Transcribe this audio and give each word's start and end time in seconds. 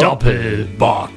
Doppelbock. 0.00 1.15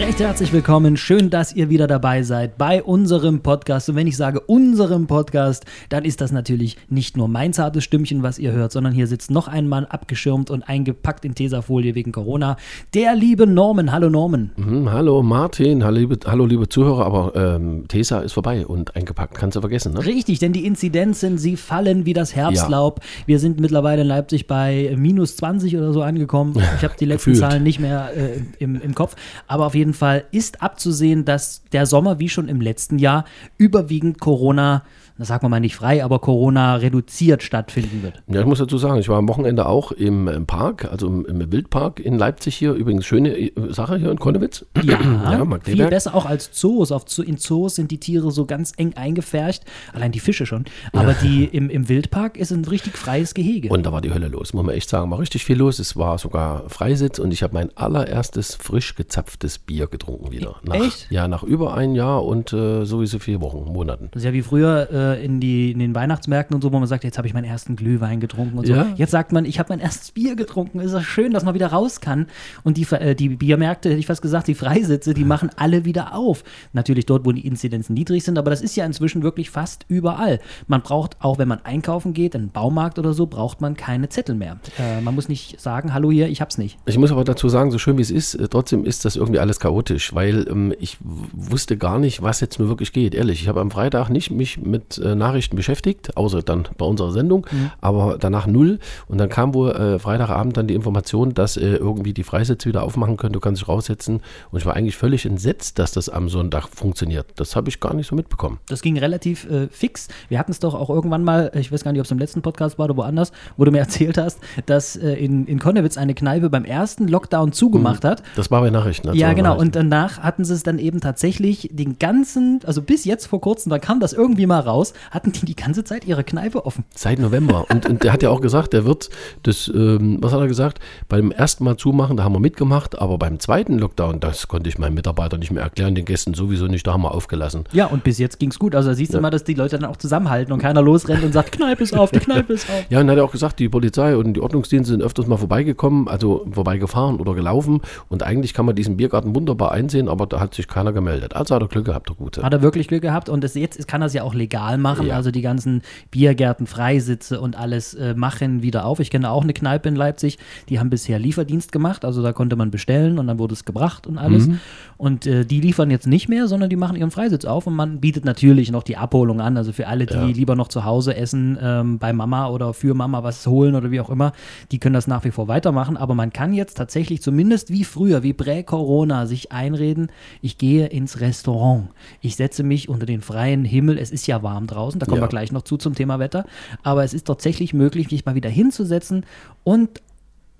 Recht 0.00 0.18
herzlich 0.18 0.50
willkommen. 0.50 0.96
Schön, 0.96 1.28
dass 1.28 1.54
ihr 1.54 1.68
wieder 1.68 1.86
dabei 1.86 2.22
seid 2.22 2.56
bei 2.56 2.82
unserem 2.82 3.40
Podcast. 3.40 3.90
Und 3.90 3.96
wenn 3.96 4.06
ich 4.06 4.16
sage 4.16 4.40
unserem 4.40 5.06
Podcast, 5.06 5.66
dann 5.90 6.06
ist 6.06 6.22
das 6.22 6.32
natürlich 6.32 6.78
nicht 6.88 7.18
nur 7.18 7.28
mein 7.28 7.52
zartes 7.52 7.84
Stimmchen, 7.84 8.22
was 8.22 8.38
ihr 8.38 8.52
hört, 8.52 8.72
sondern 8.72 8.94
hier 8.94 9.06
sitzt 9.06 9.30
noch 9.30 9.46
ein 9.46 9.68
Mann 9.68 9.84
abgeschirmt 9.84 10.50
und 10.50 10.62
eingepackt 10.62 11.26
in 11.26 11.34
Tesafolie 11.34 11.94
wegen 11.94 12.12
Corona. 12.12 12.56
Der 12.94 13.14
liebe 13.14 13.46
Norman. 13.46 13.92
Hallo 13.92 14.08
Norman. 14.08 14.52
Mhm, 14.56 14.90
hallo 14.90 15.22
Martin, 15.22 15.84
hallo 15.84 15.98
liebe, 15.98 16.18
hallo 16.24 16.46
liebe 16.46 16.66
Zuhörer, 16.66 17.04
aber 17.04 17.36
ähm, 17.36 17.84
Tesa 17.86 18.20
ist 18.20 18.32
vorbei 18.32 18.66
und 18.66 18.96
eingepackt, 18.96 19.34
kannst 19.34 19.56
du 19.56 19.60
vergessen, 19.60 19.92
ne? 19.92 20.06
Richtig, 20.06 20.38
denn 20.38 20.54
die 20.54 20.64
Inzidenzen, 20.64 21.36
sie 21.36 21.56
fallen 21.56 22.06
wie 22.06 22.14
das 22.14 22.34
Herbstlaub. 22.34 23.00
Wir 23.26 23.38
sind 23.38 23.60
mittlerweile 23.60 24.00
in 24.00 24.08
Leipzig 24.08 24.46
bei 24.46 24.94
minus 24.96 25.36
20 25.36 25.76
oder 25.76 25.92
so 25.92 26.00
angekommen. 26.00 26.54
Ich 26.76 26.84
habe 26.84 26.94
die 26.98 27.04
letzten. 27.04 27.34
Zahlen 27.34 27.62
nicht 27.62 27.80
mehr 27.80 28.10
äh, 28.16 28.40
im, 28.58 28.80
im 28.80 28.94
Kopf. 28.94 29.14
Aber 29.46 29.66
auf 29.66 29.74
jeden 29.74 29.89
Fall 29.94 30.24
ist 30.32 30.62
abzusehen, 30.62 31.24
dass 31.24 31.62
der 31.72 31.86
Sommer, 31.86 32.18
wie 32.18 32.28
schon 32.28 32.48
im 32.48 32.60
letzten 32.60 32.98
Jahr, 32.98 33.24
überwiegend 33.58 34.20
Corona, 34.20 34.84
das 35.20 35.28
sagen 35.28 35.44
wir 35.44 35.48
mal 35.48 35.60
nicht 35.60 35.76
frei, 35.76 36.02
aber 36.02 36.18
Corona 36.18 36.76
reduziert 36.76 37.42
stattfinden 37.42 38.02
wird. 38.02 38.22
Ja, 38.26 38.40
ich 38.40 38.46
muss 38.46 38.58
dazu 38.58 38.78
sagen, 38.78 38.98
ich 38.98 39.08
war 39.08 39.18
am 39.18 39.28
Wochenende 39.28 39.66
auch 39.66 39.92
im, 39.92 40.28
im 40.28 40.46
Park, 40.46 40.88
also 40.90 41.06
im, 41.06 41.26
im 41.26 41.52
Wildpark 41.52 42.00
in 42.00 42.18
Leipzig 42.18 42.56
hier, 42.56 42.72
übrigens 42.72 43.04
schöne 43.04 43.36
äh, 43.36 43.52
Sache 43.68 43.98
hier 43.98 44.10
in 44.10 44.18
Konnewitz. 44.18 44.64
Ja, 44.82 44.98
viel 44.98 45.44
Magdeburg. 45.44 45.90
besser 45.90 46.14
auch 46.14 46.26
als 46.26 46.52
Zoos. 46.52 46.90
Auf, 46.90 47.04
in 47.18 47.36
Zoos 47.36 47.74
sind 47.74 47.90
die 47.90 48.00
Tiere 48.00 48.30
so 48.30 48.46
ganz 48.46 48.72
eng 48.76 48.94
eingefärcht, 48.94 49.64
allein 49.92 50.10
die 50.10 50.20
Fische 50.20 50.46
schon. 50.46 50.64
Aber 50.92 51.14
die 51.14 51.44
im, 51.44 51.68
im 51.68 51.88
Wildpark 51.88 52.36
ist 52.36 52.50
ein 52.50 52.64
richtig 52.64 52.96
freies 52.96 53.34
Gehege. 53.34 53.68
Und 53.68 53.84
da 53.84 53.92
war 53.92 54.00
die 54.00 54.12
Hölle 54.12 54.28
los, 54.28 54.54
muss 54.54 54.64
man 54.64 54.74
echt 54.74 54.88
sagen. 54.88 55.10
War 55.10 55.18
richtig 55.18 55.44
viel 55.44 55.58
los. 55.58 55.78
Es 55.78 55.96
war 55.96 56.18
sogar 56.18 56.68
Freisitz 56.68 57.18
und 57.18 57.32
ich 57.32 57.42
habe 57.42 57.54
mein 57.54 57.76
allererstes 57.76 58.54
frisch 58.54 58.94
gezapftes 58.94 59.58
Bier 59.58 59.86
getrunken 59.86 60.32
wieder. 60.32 60.56
Nach, 60.62 60.76
Echt? 60.76 61.10
Ja, 61.10 61.28
nach 61.28 61.42
über 61.42 61.74
ein 61.74 61.94
Jahr 61.94 62.24
und 62.24 62.52
äh, 62.52 62.84
sowieso 62.84 63.18
vier 63.18 63.40
Wochen, 63.40 63.70
Monaten. 63.70 64.08
Das 64.12 64.22
ist 64.22 64.26
ja 64.26 64.32
wie 64.32 64.42
früher 64.42 64.88
äh, 64.90 65.09
in, 65.18 65.40
die, 65.40 65.72
in 65.72 65.78
den 65.78 65.94
Weihnachtsmärkten 65.94 66.54
und 66.54 66.62
so, 66.62 66.72
wo 66.72 66.78
man 66.78 66.88
sagt, 66.88 67.04
jetzt 67.04 67.18
habe 67.18 67.26
ich 67.26 67.34
meinen 67.34 67.44
ersten 67.44 67.76
Glühwein 67.76 68.20
getrunken 68.20 68.58
und 68.58 68.66
so. 68.66 68.74
Ja. 68.74 68.86
Jetzt 68.96 69.10
sagt 69.10 69.32
man, 69.32 69.44
ich 69.44 69.58
habe 69.58 69.70
mein 69.70 69.80
erstes 69.80 70.12
Bier 70.12 70.36
getrunken. 70.36 70.80
Ist 70.80 70.92
das 70.92 71.04
schön, 71.04 71.32
dass 71.32 71.44
man 71.44 71.54
wieder 71.54 71.68
raus 71.68 72.00
kann. 72.00 72.26
Und 72.62 72.76
die, 72.76 72.86
äh, 72.92 73.14
die 73.14 73.30
Biermärkte, 73.30 73.90
hätte 73.90 73.98
ich 73.98 74.06
fast 74.06 74.22
gesagt, 74.22 74.48
die 74.48 74.54
Freisitze, 74.54 75.14
die 75.14 75.24
machen 75.24 75.50
alle 75.56 75.84
wieder 75.84 76.14
auf. 76.14 76.44
Natürlich 76.72 77.06
dort, 77.06 77.24
wo 77.24 77.32
die 77.32 77.46
Inzidenzen 77.46 77.94
niedrig 77.94 78.24
sind, 78.24 78.38
aber 78.38 78.50
das 78.50 78.62
ist 78.62 78.76
ja 78.76 78.84
inzwischen 78.84 79.22
wirklich 79.22 79.50
fast 79.50 79.84
überall. 79.88 80.40
Man 80.66 80.82
braucht, 80.82 81.16
auch 81.20 81.38
wenn 81.38 81.48
man 81.48 81.64
einkaufen 81.64 82.14
geht, 82.14 82.34
in 82.34 82.42
einen 82.42 82.50
Baumarkt 82.50 82.98
oder 82.98 83.12
so, 83.12 83.26
braucht 83.26 83.60
man 83.60 83.76
keine 83.76 84.08
Zettel 84.08 84.34
mehr. 84.34 84.60
Äh, 84.78 85.00
man 85.00 85.14
muss 85.14 85.28
nicht 85.28 85.60
sagen, 85.60 85.94
hallo 85.94 86.10
hier, 86.10 86.28
ich 86.28 86.40
hab's 86.40 86.58
nicht. 86.58 86.78
Ich 86.86 86.98
muss 86.98 87.12
aber 87.12 87.24
dazu 87.24 87.48
sagen, 87.48 87.70
so 87.70 87.78
schön 87.78 87.98
wie 87.98 88.02
es 88.02 88.10
ist, 88.10 88.34
äh, 88.34 88.48
trotzdem 88.48 88.84
ist 88.84 89.04
das 89.04 89.16
irgendwie 89.16 89.40
alles 89.40 89.60
chaotisch, 89.60 90.14
weil 90.14 90.46
ähm, 90.48 90.74
ich 90.78 90.98
wusste 91.00 91.76
gar 91.76 91.98
nicht, 91.98 92.22
was 92.22 92.40
jetzt 92.40 92.58
nur 92.58 92.68
wirklich 92.68 92.92
geht. 92.92 93.14
Ehrlich, 93.14 93.42
ich 93.42 93.48
habe 93.48 93.60
am 93.60 93.70
Freitag 93.70 94.08
nicht 94.10 94.30
mich 94.30 94.58
mit 94.58 94.89
äh, 94.98 95.14
Nachrichten 95.14 95.56
beschäftigt, 95.56 96.16
außer 96.16 96.42
dann 96.42 96.68
bei 96.78 96.86
unserer 96.86 97.12
Sendung, 97.12 97.46
aber 97.80 98.16
danach 98.18 98.46
null. 98.46 98.78
Und 99.08 99.18
dann 99.18 99.28
kam 99.28 99.54
wohl 99.54 99.70
äh, 99.70 99.98
Freitagabend 99.98 100.56
dann 100.56 100.66
die 100.66 100.74
Information, 100.74 101.34
dass 101.34 101.56
äh, 101.56 101.76
irgendwie 101.76 102.12
die 102.12 102.24
Freisitze 102.24 102.68
wieder 102.68 102.82
aufmachen 102.82 103.16
können, 103.16 103.32
du 103.32 103.40
kannst 103.40 103.60
dich 103.60 103.68
raussetzen. 103.68 104.20
Und 104.50 104.58
ich 104.58 104.66
war 104.66 104.74
eigentlich 104.74 104.96
völlig 104.96 105.26
entsetzt, 105.26 105.78
dass 105.78 105.92
das 105.92 106.08
am 106.08 106.28
Sonntag 106.28 106.68
funktioniert. 106.68 107.26
Das 107.36 107.56
habe 107.56 107.68
ich 107.68 107.80
gar 107.80 107.94
nicht 107.94 108.06
so 108.06 108.16
mitbekommen. 108.16 108.58
Das 108.68 108.82
ging 108.82 108.98
relativ 108.98 109.48
äh, 109.50 109.68
fix. 109.68 110.08
Wir 110.28 110.38
hatten 110.38 110.52
es 110.52 110.58
doch 110.58 110.74
auch 110.74 110.90
irgendwann 110.90 111.24
mal, 111.24 111.50
ich 111.54 111.70
weiß 111.72 111.84
gar 111.84 111.92
nicht, 111.92 112.00
ob 112.00 112.06
es 112.06 112.10
im 112.10 112.18
letzten 112.18 112.42
Podcast 112.42 112.78
war 112.78 112.86
oder 112.86 112.96
woanders, 112.96 113.32
wo 113.56 113.64
du 113.64 113.70
mir 113.70 113.78
erzählt 113.80 114.18
hast, 114.18 114.38
dass 114.66 114.96
äh, 114.96 115.12
in, 115.12 115.46
in 115.46 115.58
Konnewitz 115.58 115.96
eine 115.96 116.14
Kneipe 116.14 116.50
beim 116.50 116.64
ersten 116.64 117.08
Lockdown 117.08 117.52
zugemacht 117.52 118.04
hat. 118.04 118.22
Das 118.36 118.50
war 118.50 118.60
bei 118.60 118.70
Nachrichten. 118.70 119.08
also 119.08 119.20
Ja, 119.20 119.32
genau. 119.32 119.50
Nachrichten. 119.50 119.66
Und 119.66 119.76
danach 119.76 120.18
hatten 120.20 120.44
sie 120.44 120.54
es 120.54 120.62
dann 120.62 120.78
eben 120.78 121.00
tatsächlich 121.00 121.70
den 121.72 121.98
ganzen, 121.98 122.60
also 122.64 122.82
bis 122.82 123.04
jetzt 123.04 123.26
vor 123.26 123.40
kurzem, 123.40 123.70
da 123.70 123.78
kam 123.78 124.00
das 124.00 124.12
irgendwie 124.12 124.46
mal 124.46 124.60
raus, 124.60 124.79
hatten 125.10 125.32
die 125.32 125.46
die 125.46 125.56
ganze 125.56 125.84
Zeit 125.84 126.06
ihre 126.06 126.24
Kneipe 126.24 126.64
offen. 126.66 126.84
Seit 126.94 127.18
November. 127.18 127.66
Und, 127.70 127.88
und 127.88 128.04
der 128.04 128.12
hat 128.12 128.22
ja 128.22 128.30
auch 128.30 128.40
gesagt, 128.40 128.72
der 128.72 128.84
wird 128.84 129.10
das, 129.42 129.70
ähm, 129.74 130.18
was 130.20 130.32
hat 130.32 130.40
er 130.40 130.48
gesagt, 130.48 130.80
beim 131.08 131.30
ersten 131.30 131.64
Mal 131.64 131.76
zumachen, 131.76 132.16
da 132.16 132.24
haben 132.24 132.34
wir 132.34 132.40
mitgemacht, 132.40 132.98
aber 132.98 133.18
beim 133.18 133.38
zweiten 133.38 133.78
Lockdown, 133.78 134.20
das 134.20 134.48
konnte 134.48 134.68
ich 134.68 134.78
meinen 134.78 134.94
Mitarbeitern 134.94 135.40
nicht 135.40 135.50
mehr 135.50 135.62
erklären, 135.62 135.94
den 135.94 136.04
Gästen 136.04 136.34
sowieso 136.34 136.66
nicht, 136.66 136.86
da 136.86 136.92
haben 136.92 137.02
wir 137.02 137.12
aufgelassen. 137.12 137.64
Ja, 137.72 137.86
und 137.86 138.04
bis 138.04 138.18
jetzt 138.18 138.38
ging 138.38 138.50
es 138.50 138.58
gut. 138.58 138.74
Also 138.74 138.90
da 138.90 138.94
siehst 138.94 139.14
du 139.14 139.20
mal, 139.20 139.30
dass 139.30 139.44
die 139.44 139.54
Leute 139.54 139.78
dann 139.78 139.90
auch 139.90 139.96
zusammenhalten 139.96 140.52
und 140.52 140.60
keiner 140.60 140.82
losrennt 140.82 141.22
und 141.22 141.32
sagt, 141.32 141.52
Kneipe 141.52 141.82
ist 141.82 141.96
auf, 141.96 142.10
die 142.10 142.20
Kneipe 142.20 142.52
ist 142.52 142.68
auf. 142.70 142.84
Ja, 142.90 143.00
und 143.00 143.08
er 143.08 143.12
hat 143.12 143.18
ja 143.18 143.24
auch 143.24 143.32
gesagt, 143.32 143.58
die 143.58 143.68
Polizei 143.68 144.16
und 144.16 144.34
die 144.34 144.40
Ordnungsdienste 144.40 144.92
sind 144.92 145.02
öfters 145.02 145.26
mal 145.26 145.36
vorbeigekommen, 145.36 146.08
also 146.08 146.46
vorbeigefahren 146.50 147.20
oder 147.20 147.34
gelaufen. 147.34 147.80
Und 148.08 148.22
eigentlich 148.22 148.54
kann 148.54 148.66
man 148.66 148.74
diesen 148.74 148.96
Biergarten 148.96 149.34
wunderbar 149.34 149.72
einsehen, 149.72 150.08
aber 150.08 150.26
da 150.26 150.40
hat 150.40 150.54
sich 150.54 150.68
keiner 150.68 150.92
gemeldet. 150.92 151.34
Also 151.34 151.54
hat 151.54 151.62
er 151.62 151.68
Glück 151.68 151.84
gehabt, 151.84 152.08
der 152.08 152.16
Gute. 152.16 152.42
Hat 152.42 152.52
er 152.52 152.62
wirklich 152.62 152.88
Glück 152.88 153.02
gehabt 153.02 153.28
und 153.28 153.42
das, 153.42 153.54
jetzt 153.54 153.86
kann 153.88 154.02
er 154.02 154.06
es 154.06 154.14
ja 154.14 154.22
auch 154.22 154.34
legal 154.34 154.69
machen. 154.78 155.06
Ja. 155.06 155.16
Also 155.16 155.30
die 155.30 155.42
ganzen 155.42 155.82
Biergärten, 156.10 156.66
Freisitze 156.66 157.40
und 157.40 157.56
alles 157.56 157.94
äh, 157.94 158.14
machen 158.14 158.62
wieder 158.62 158.84
auf. 158.84 159.00
Ich 159.00 159.10
kenne 159.10 159.30
auch 159.30 159.42
eine 159.42 159.52
Kneipe 159.52 159.88
in 159.88 159.96
Leipzig, 159.96 160.38
die 160.68 160.78
haben 160.78 160.90
bisher 160.90 161.18
Lieferdienst 161.18 161.72
gemacht. 161.72 162.04
Also 162.04 162.22
da 162.22 162.32
konnte 162.32 162.56
man 162.56 162.70
bestellen 162.70 163.18
und 163.18 163.26
dann 163.26 163.38
wurde 163.38 163.54
es 163.54 163.64
gebracht 163.64 164.06
und 164.06 164.18
alles. 164.18 164.46
Mhm. 164.48 164.60
Und 164.96 165.26
äh, 165.26 165.44
die 165.44 165.60
liefern 165.60 165.90
jetzt 165.90 166.06
nicht 166.06 166.28
mehr, 166.28 166.46
sondern 166.48 166.68
die 166.70 166.76
machen 166.76 166.96
ihren 166.96 167.10
Freisitz 167.10 167.44
auf 167.44 167.66
und 167.66 167.74
man 167.74 168.00
bietet 168.00 168.24
natürlich 168.24 168.70
noch 168.70 168.82
die 168.82 168.96
Abholung 168.96 169.40
an. 169.40 169.56
Also 169.56 169.72
für 169.72 169.86
alle, 169.86 170.06
die 170.06 170.14
Ja. 170.14 170.24
lieber 170.26 170.56
noch 170.56 170.68
zu 170.68 170.84
Hause 170.84 171.16
essen, 171.16 171.58
ähm, 171.60 171.98
bei 171.98 172.12
Mama 172.12 172.48
oder 172.48 172.74
für 172.74 172.94
Mama 172.94 173.22
was 173.22 173.46
holen 173.46 173.74
oder 173.74 173.90
wie 173.90 174.00
auch 174.00 174.10
immer, 174.10 174.32
die 174.72 174.78
können 174.78 174.94
das 174.94 175.06
nach 175.06 175.24
wie 175.24 175.30
vor 175.30 175.48
weitermachen. 175.48 175.96
Aber 175.96 176.14
man 176.14 176.32
kann 176.32 176.52
jetzt 176.52 176.76
tatsächlich 176.76 177.22
zumindest 177.22 177.70
wie 177.70 177.84
früher, 177.84 178.22
wie 178.22 178.32
prä-Corona, 178.32 179.26
sich 179.26 179.52
einreden, 179.52 180.08
ich 180.42 180.58
gehe 180.58 180.86
ins 180.86 181.20
Restaurant. 181.20 181.88
Ich 182.20 182.36
setze 182.36 182.62
mich 182.62 182.88
unter 182.88 183.06
den 183.06 183.20
freien 183.22 183.64
Himmel. 183.64 183.98
Es 183.98 184.10
ist 184.10 184.26
ja 184.26 184.42
warm 184.42 184.59
draußen, 184.66 184.98
da 185.00 185.06
kommen 185.06 185.18
Ja. 185.18 185.24
wir 185.24 185.28
gleich 185.28 185.52
noch 185.52 185.62
zu 185.62 185.76
zum 185.76 185.94
Thema 185.94 186.18
Wetter. 186.18 186.44
Aber 186.82 187.04
es 187.04 187.14
ist 187.14 187.26
tatsächlich 187.26 187.72
möglich, 187.74 188.10
mich 188.10 188.24
mal 188.24 188.34
wieder 188.34 188.50
hinzusetzen 188.50 189.24
und 189.64 190.00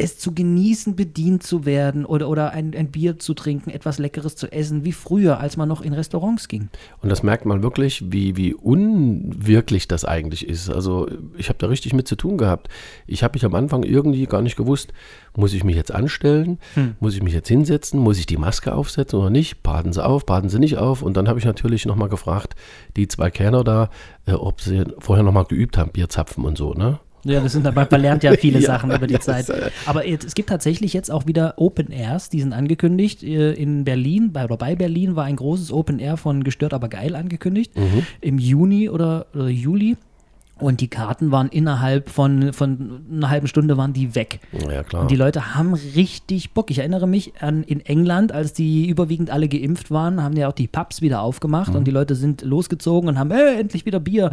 es 0.01 0.19
zu 0.19 0.35
genießen, 0.35 0.97
bedient 0.97 1.43
zu 1.43 1.67
werden 1.67 2.07
oder, 2.07 2.29
oder 2.29 2.53
ein, 2.53 2.75
ein 2.75 2.91
Bier 2.91 3.19
zu 3.19 3.35
trinken, 3.35 3.71
etwas 3.71 3.99
Leckeres 3.99 4.35
zu 4.35 4.51
essen, 4.51 4.85
wie 4.85 4.93
früher, 4.93 5.39
als 5.39 5.57
man 5.57 5.69
noch 5.69 5.83
in 5.83 5.93
Restaurants 5.93 6.49
ging. 6.49 6.71
Und 7.03 7.11
das 7.11 7.23
merkt 7.23 7.45
man 7.45 7.63
wirklich, 7.63 8.11
wie, 8.11 8.37
wie 8.37 8.55
unwirklich 8.55 9.89
das 9.89 10.05
eigentlich 10.07 10.49
ist. 10.49 10.71
Also 10.71 11.09
ich 11.37 11.49
habe 11.49 11.59
da 11.59 11.67
richtig 11.67 11.93
mit 11.93 12.09
zu 12.09 12.17
tun 12.17 12.39
gehabt. 12.39 12.69
Ich 13.07 13.23
habe 13.23 13.35
mich 13.35 13.45
am 13.45 13.55
Anfang 13.55 13.83
irgendwie 13.83 14.25
gar 14.25 14.41
nicht 14.41 14.57
gewusst, 14.57 14.93
muss 15.37 15.53
ich 15.53 15.65
mich 15.65 15.77
jetzt 15.77 15.93
anstellen, 15.93 16.59
muss 16.99 17.15
ich 17.15 17.23
mich 17.23 17.35
jetzt 17.35 17.49
hinsetzen, 17.49 18.01
muss 18.01 18.19
ich 18.19 18.27
die 18.27 18.39
Maske 18.39 18.75
aufsetzen 18.75 19.19
oder 19.19 19.31
nicht, 19.31 19.63
baden 19.63 19.93
sie 19.93 20.05
auf, 20.05 20.25
baden 20.25 20.49
sie 20.49 20.59
nicht 20.59 20.79
auf. 20.79 21.03
Und 21.03 21.17
dann 21.17 21.29
habe 21.29 21.39
ich 21.39 21.45
natürlich 21.45 21.85
nochmal 21.85 22.09
gefragt, 22.09 22.55
die 22.97 23.07
zwei 23.07 23.31
Kerner 23.31 23.65
da, 23.65 23.91
äh, 24.27 24.33
ob 24.33 24.61
sie 24.61 24.85
vorher 24.99 25.25
nochmal 25.25 25.45
geübt 25.45 25.77
haben, 25.77 25.93
Bierzapfen 25.93 26.45
und 26.45 26.57
so, 26.57 26.73
ne? 26.73 27.01
Ja, 27.25 27.41
das 27.41 27.53
sind 27.53 27.65
man 27.75 28.01
lernt 28.01 28.23
ja 28.23 28.33
viele 28.33 28.59
Ja, 28.61 28.67
Sachen 28.67 28.91
über 28.91 29.07
die 29.07 29.15
das, 29.15 29.25
Zeit. 29.25 29.51
Aber 29.87 30.07
es 30.07 30.35
gibt 30.35 30.49
tatsächlich 30.49 30.93
jetzt 30.93 31.11
auch 31.11 31.27
wieder 31.27 31.55
Open 31.57 31.91
Airs, 31.93 32.31
die 32.31 32.41
sind 32.41 32.53
angekündigt. 32.53 33.23
Äh, 33.23 33.53
In 33.53 33.85
Berlin, 33.85 34.33
bei, 34.33 34.45
oder 34.45 34.57
bei 34.57 34.75
Berlin 34.75 35.17
war 35.17 35.25
ein 35.25 35.37
großes 35.37 35.73
Open 35.73 35.99
Air 35.99 36.17
von 36.17 36.45
Gestört 36.45 36.75
aber 36.75 36.89
geil 36.89 37.15
angekündigt. 37.15 37.77
Mhm. 37.77 38.07
Im 38.21 38.39
Juni 38.39 38.89
oder, 38.89 39.27
oder 39.35 39.49
Juli. 39.49 39.97
Und 40.61 40.81
die 40.81 40.89
Karten 40.89 41.31
waren 41.31 41.49
innerhalb 41.49 42.09
von, 42.09 42.53
von 42.53 43.01
einer 43.11 43.31
halben 43.31 43.47
Stunde 43.47 43.77
waren 43.77 43.93
die 43.93 44.15
weg. 44.15 44.41
Ja, 44.71 44.83
klar. 44.83 45.03
Und 45.03 45.11
die 45.11 45.17
Leute 45.17 45.55
haben 45.55 45.75
richtig 45.75 46.53
Bock. 46.53 46.71
Ich 46.71 46.79
erinnere 46.79 47.07
mich 47.07 47.33
an 47.41 47.63
in 47.63 47.81
England, 47.81 48.33
als 48.33 48.53
die 48.53 48.89
überwiegend 48.89 49.31
alle 49.31 49.49
geimpft 49.49 49.91
waren, 49.91 50.23
haben 50.23 50.37
ja 50.37 50.49
auch 50.49 50.53
die 50.53 50.69
Pubs 50.69 51.03
wieder 51.03 51.23
aufgemacht 51.23 51.75
und 51.75 51.87
die 51.87 51.91
Leute 51.91 52.15
sind 52.15 52.43
losgezogen 52.43 53.09
und 53.09 53.19
haben, 53.19 53.31
äh, 53.31 53.59
endlich 53.61 53.87
wieder 53.87 54.01
Bier. 54.01 54.31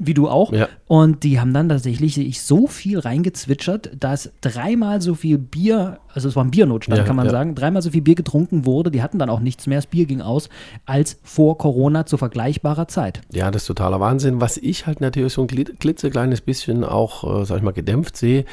Wie 0.00 0.14
du 0.14 0.28
auch. 0.28 0.52
Ja. 0.52 0.68
Und 0.86 1.24
die 1.24 1.40
haben 1.40 1.52
dann 1.52 1.68
tatsächlich 1.68 2.16
ich 2.18 2.40
so 2.40 2.68
viel 2.68 3.00
reingezwitschert, 3.00 3.90
dass 3.98 4.30
dreimal 4.40 5.02
so 5.02 5.16
viel 5.16 5.38
Bier, 5.38 5.98
also 6.14 6.28
es 6.28 6.36
war 6.36 6.44
ein 6.44 6.52
Biernotstand, 6.52 6.98
Ja, 6.98 7.04
kann 7.04 7.16
man 7.16 7.26
ja. 7.26 7.32
sagen, 7.32 7.56
dreimal 7.56 7.82
so 7.82 7.90
viel 7.90 8.02
Bier 8.02 8.14
getrunken 8.14 8.64
wurde, 8.64 8.92
die 8.92 9.02
hatten 9.02 9.18
dann 9.18 9.28
auch 9.28 9.40
nichts 9.40 9.66
mehr, 9.66 9.78
das 9.78 9.86
Bier 9.86 10.06
ging 10.06 10.20
aus, 10.20 10.50
als 10.86 11.18
vor 11.24 11.58
Corona 11.58 12.06
zu 12.06 12.16
vergleichbarer 12.16 12.86
Zeit. 12.86 13.22
Ja, 13.32 13.50
das 13.50 13.62
ist 13.62 13.66
totaler 13.66 13.98
Wahnsinn. 13.98 14.40
Was 14.40 14.56
ich 14.56 14.86
halt 14.86 15.00
natürlich 15.00 15.32
so 15.32 15.40
ein 15.42 15.48
klitzekleines 15.64 16.40
bisschen 16.40 16.84
auch, 16.84 17.42
äh, 17.42 17.44
sag 17.44 17.58
ich 17.58 17.62
mal, 17.62 17.72
gedämpft 17.72 18.16
sehe, 18.16 18.44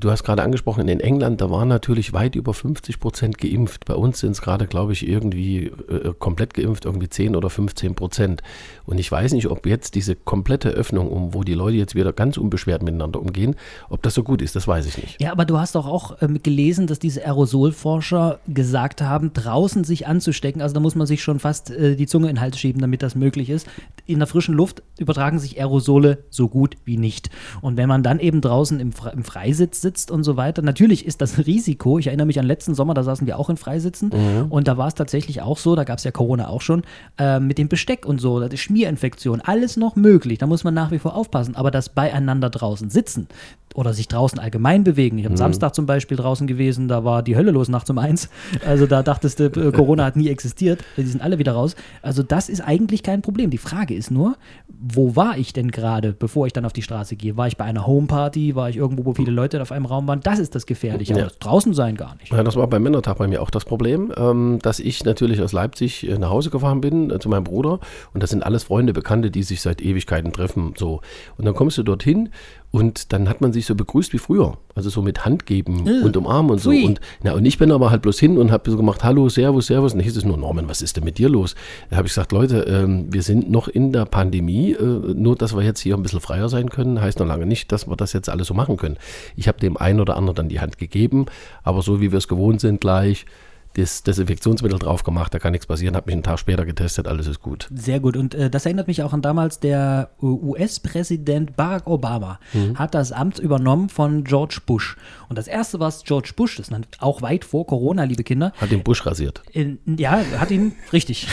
Du 0.00 0.10
hast 0.10 0.24
gerade 0.24 0.42
angesprochen, 0.42 0.88
in 0.88 1.00
England, 1.00 1.40
da 1.40 1.50
waren 1.50 1.68
natürlich 1.68 2.12
weit 2.12 2.34
über 2.34 2.54
50 2.54 2.98
Prozent 2.98 3.38
geimpft. 3.38 3.84
Bei 3.84 3.94
uns 3.94 4.20
sind 4.20 4.32
es 4.32 4.40
gerade, 4.40 4.66
glaube 4.66 4.92
ich, 4.94 5.06
irgendwie 5.06 5.66
äh, 5.66 6.12
komplett 6.18 6.54
geimpft, 6.54 6.86
irgendwie 6.86 7.08
10 7.08 7.36
oder 7.36 7.50
15 7.50 7.94
Prozent. 7.94 8.42
Und 8.84 8.98
ich 8.98 9.12
weiß 9.12 9.32
nicht, 9.32 9.48
ob 9.48 9.66
jetzt 9.66 9.94
diese 9.94 10.16
komplette 10.16 10.70
Öffnung, 10.70 11.08
um, 11.08 11.34
wo 11.34 11.44
die 11.44 11.54
Leute 11.54 11.76
jetzt 11.76 11.94
wieder 11.94 12.12
ganz 12.12 12.38
unbeschwert 12.38 12.82
miteinander 12.82 13.20
umgehen, 13.20 13.54
ob 13.90 14.02
das 14.02 14.14
so 14.14 14.22
gut 14.22 14.40
ist, 14.40 14.56
das 14.56 14.66
weiß 14.66 14.86
ich 14.86 14.96
nicht. 14.96 15.20
Ja, 15.20 15.30
aber 15.30 15.44
du 15.44 15.58
hast 15.58 15.74
doch 15.74 15.86
auch 15.86 16.16
ähm, 16.22 16.42
gelesen, 16.42 16.86
dass 16.86 16.98
diese 16.98 17.24
Aerosolforscher 17.24 18.40
gesagt 18.48 19.02
haben, 19.02 19.32
draußen 19.34 19.84
sich 19.84 20.06
anzustecken, 20.06 20.62
also 20.62 20.74
da 20.74 20.80
muss 20.80 20.94
man 20.94 21.06
sich 21.06 21.22
schon 21.22 21.38
fast 21.38 21.70
äh, 21.70 21.96
die 21.96 22.06
Zunge 22.06 22.30
in 22.30 22.36
den 22.36 22.40
Hals 22.40 22.58
schieben, 22.58 22.80
damit 22.80 23.02
das 23.02 23.14
möglich 23.14 23.50
ist. 23.50 23.68
In 24.06 24.18
der 24.18 24.26
frischen 24.26 24.54
Luft 24.54 24.82
übertragen 24.98 25.38
sich 25.38 25.60
Aerosole 25.60 26.24
so 26.30 26.48
gut 26.48 26.76
wie 26.84 26.96
nicht. 26.96 27.30
Und 27.60 27.76
wenn 27.76 27.88
man 27.88 28.02
dann 28.02 28.18
eben 28.18 28.40
draußen 28.40 28.80
im, 28.80 28.92
Fre 28.92 29.10
im 29.10 29.22
Freisitz 29.22 29.81
sitzt 29.82 30.10
und 30.10 30.24
so 30.24 30.36
weiter, 30.36 30.62
natürlich 30.62 31.04
ist 31.04 31.20
das 31.20 31.46
Risiko. 31.46 31.98
Ich 31.98 32.06
erinnere 32.06 32.26
mich 32.26 32.38
an 32.38 32.46
letzten 32.46 32.74
Sommer, 32.74 32.94
da 32.94 33.02
saßen 33.02 33.26
wir 33.26 33.38
auch 33.38 33.50
in 33.50 33.56
Freisitzen 33.56 34.10
mhm. 34.14 34.46
und 34.50 34.68
da 34.68 34.78
war 34.78 34.88
es 34.88 34.94
tatsächlich 34.94 35.42
auch 35.42 35.58
so, 35.58 35.76
da 35.76 35.84
gab 35.84 35.98
es 35.98 36.04
ja 36.04 36.10
Corona 36.10 36.48
auch 36.48 36.62
schon, 36.62 36.82
äh, 37.18 37.40
mit 37.40 37.58
dem 37.58 37.68
Besteck 37.68 38.06
und 38.06 38.20
so, 38.20 38.40
das 38.40 38.52
ist 38.52 38.60
Schmierinfektion, 38.60 39.40
alles 39.40 39.76
noch 39.76 39.96
möglich. 39.96 40.38
Da 40.38 40.46
muss 40.46 40.64
man 40.64 40.72
nach 40.74 40.90
wie 40.90 40.98
vor 40.98 41.14
aufpassen. 41.14 41.56
Aber 41.56 41.70
das 41.70 41.88
beieinander 41.88 42.48
draußen 42.50 42.88
sitzen, 42.88 43.28
oder 43.74 43.92
sich 43.92 44.08
draußen 44.08 44.38
allgemein 44.38 44.84
bewegen. 44.84 45.18
Ich 45.18 45.24
habe 45.24 45.34
mhm. 45.34 45.38
Samstag 45.38 45.74
zum 45.74 45.86
Beispiel 45.86 46.16
draußen 46.16 46.46
gewesen, 46.46 46.88
da 46.88 47.04
war 47.04 47.22
die 47.22 47.36
Hölle 47.36 47.50
los 47.50 47.68
nachts 47.68 47.90
um 47.90 47.98
eins. 47.98 48.28
Also 48.66 48.86
da 48.86 49.02
dachtest 49.02 49.40
du, 49.40 49.46
äh, 49.46 49.72
Corona 49.72 50.04
hat 50.04 50.16
nie 50.16 50.28
existiert. 50.28 50.84
Die 50.96 51.02
sind 51.02 51.22
alle 51.22 51.38
wieder 51.38 51.52
raus. 51.52 51.74
Also 52.02 52.22
das 52.22 52.48
ist 52.48 52.60
eigentlich 52.60 53.02
kein 53.02 53.22
Problem. 53.22 53.50
Die 53.50 53.58
Frage 53.58 53.94
ist 53.94 54.10
nur, 54.10 54.36
wo 54.68 55.16
war 55.16 55.38
ich 55.38 55.52
denn 55.52 55.70
gerade, 55.70 56.12
bevor 56.12 56.46
ich 56.46 56.52
dann 56.52 56.64
auf 56.64 56.72
die 56.72 56.82
Straße 56.82 57.16
gehe? 57.16 57.36
War 57.36 57.46
ich 57.46 57.56
bei 57.56 57.64
einer 57.64 57.86
Homeparty? 57.86 58.54
War 58.54 58.68
ich 58.68 58.76
irgendwo, 58.76 59.04
wo 59.04 59.14
viele 59.14 59.32
Leute 59.32 59.60
auf 59.62 59.72
einem 59.72 59.86
Raum 59.86 60.06
waren? 60.06 60.20
Das 60.20 60.38
ist 60.38 60.54
das 60.54 60.66
Gefährliche. 60.66 61.14
Ja. 61.14 61.28
draußen 61.40 61.74
sein 61.74 61.96
gar 61.96 62.16
nicht. 62.16 62.32
Ja, 62.32 62.42
das 62.42 62.56
war 62.56 62.66
beim 62.66 62.82
Männertag 62.82 63.18
bei 63.18 63.28
mir 63.28 63.42
auch 63.42 63.50
das 63.50 63.64
Problem, 63.64 64.12
ähm, 64.16 64.58
dass 64.62 64.80
ich 64.80 65.04
natürlich 65.04 65.40
aus 65.40 65.52
Leipzig 65.52 66.08
äh, 66.08 66.18
nach 66.18 66.30
Hause 66.30 66.50
gefahren 66.50 66.80
bin 66.80 67.10
äh, 67.10 67.18
zu 67.18 67.28
meinem 67.28 67.44
Bruder 67.44 67.80
und 68.12 68.22
das 68.22 68.30
sind 68.30 68.44
alles 68.44 68.64
Freunde, 68.64 68.92
Bekannte, 68.92 69.30
die 69.30 69.42
sich 69.42 69.60
seit 69.60 69.82
Ewigkeiten 69.82 70.32
treffen. 70.32 70.74
So. 70.76 71.00
Und 71.36 71.44
dann 71.44 71.54
kommst 71.54 71.78
du 71.78 71.82
dorthin 71.82 72.30
und 72.72 73.12
dann 73.12 73.28
hat 73.28 73.42
man 73.42 73.52
sich 73.52 73.66
so 73.66 73.74
begrüßt 73.74 74.14
wie 74.14 74.18
früher. 74.18 74.56
Also 74.74 74.88
so 74.88 75.02
mit 75.02 75.26
Hand 75.26 75.44
geben 75.44 75.86
ja. 75.86 76.02
und 76.02 76.16
umarmen 76.16 76.52
und 76.52 76.58
so. 76.58 76.70
Und, 76.70 77.00
na, 77.22 77.34
und 77.34 77.44
ich 77.44 77.58
bin 77.58 77.70
aber 77.70 77.90
halt 77.90 78.00
bloß 78.00 78.18
hin 78.18 78.38
und 78.38 78.50
habe 78.50 78.70
so 78.70 78.78
gemacht, 78.78 79.04
hallo, 79.04 79.28
servus, 79.28 79.66
servus. 79.66 79.92
Und 79.92 80.00
hieß 80.00 80.16
es 80.16 80.24
nur, 80.24 80.38
Norman, 80.38 80.70
was 80.70 80.80
ist 80.80 80.96
denn 80.96 81.04
mit 81.04 81.18
dir 81.18 81.28
los? 81.28 81.54
Da 81.90 81.98
habe 81.98 82.06
ich 82.06 82.12
gesagt, 82.12 82.32
Leute, 82.32 82.60
ähm, 82.62 83.12
wir 83.12 83.22
sind 83.22 83.50
noch 83.50 83.68
in 83.68 83.92
der 83.92 84.06
Pandemie. 84.06 84.72
Äh, 84.72 84.82
nur, 84.82 85.36
dass 85.36 85.54
wir 85.54 85.62
jetzt 85.62 85.80
hier 85.80 85.94
ein 85.94 86.02
bisschen 86.02 86.20
freier 86.20 86.48
sein 86.48 86.70
können, 86.70 87.02
heißt 87.02 87.18
noch 87.18 87.26
lange 87.26 87.44
nicht, 87.44 87.70
dass 87.72 87.86
wir 87.86 87.96
das 87.96 88.14
jetzt 88.14 88.30
alles 88.30 88.46
so 88.46 88.54
machen 88.54 88.78
können. 88.78 88.96
Ich 89.36 89.48
habe 89.48 89.60
dem 89.60 89.76
einen 89.76 90.00
oder 90.00 90.16
anderen 90.16 90.36
dann 90.36 90.48
die 90.48 90.60
Hand 90.60 90.78
gegeben, 90.78 91.26
aber 91.64 91.82
so 91.82 92.00
wie 92.00 92.10
wir 92.10 92.16
es 92.16 92.26
gewohnt 92.26 92.62
sind 92.62 92.80
gleich, 92.80 93.26
das 93.74 94.02
Desinfektionsmittel 94.02 94.78
drauf 94.78 95.02
gemacht, 95.04 95.32
da 95.34 95.38
kann 95.38 95.52
nichts 95.52 95.66
passieren, 95.66 95.96
habe 95.96 96.06
mich 96.06 96.14
einen 96.14 96.22
Tag 96.22 96.38
später 96.38 96.64
getestet, 96.64 97.06
alles 97.06 97.26
ist 97.26 97.40
gut. 97.40 97.68
Sehr 97.74 98.00
gut 98.00 98.16
und 98.16 98.34
äh, 98.34 98.50
das 98.50 98.66
erinnert 98.66 98.88
mich 98.88 99.02
auch 99.02 99.12
an 99.12 99.22
damals, 99.22 99.60
der 99.60 100.10
US-Präsident 100.20 101.56
Barack 101.56 101.86
Obama 101.86 102.38
mhm. 102.52 102.78
hat 102.78 102.94
das 102.94 103.12
Amt 103.12 103.38
übernommen 103.38 103.88
von 103.88 104.24
George 104.24 104.58
Bush. 104.64 104.96
Und 105.28 105.38
das 105.38 105.48
erste, 105.48 105.80
was 105.80 106.04
George 106.04 106.32
Bush, 106.36 106.56
das 106.56 106.68
ist 106.68 107.02
auch 107.02 107.22
weit 107.22 107.44
vor 107.44 107.66
Corona, 107.66 108.04
liebe 108.04 108.24
Kinder. 108.24 108.52
Hat 108.56 108.70
den 108.70 108.82
Bush 108.82 109.04
rasiert. 109.06 109.42
In, 109.52 109.78
ja, 109.86 110.22
hat 110.38 110.50
ihn, 110.50 110.72
richtig. 110.92 111.26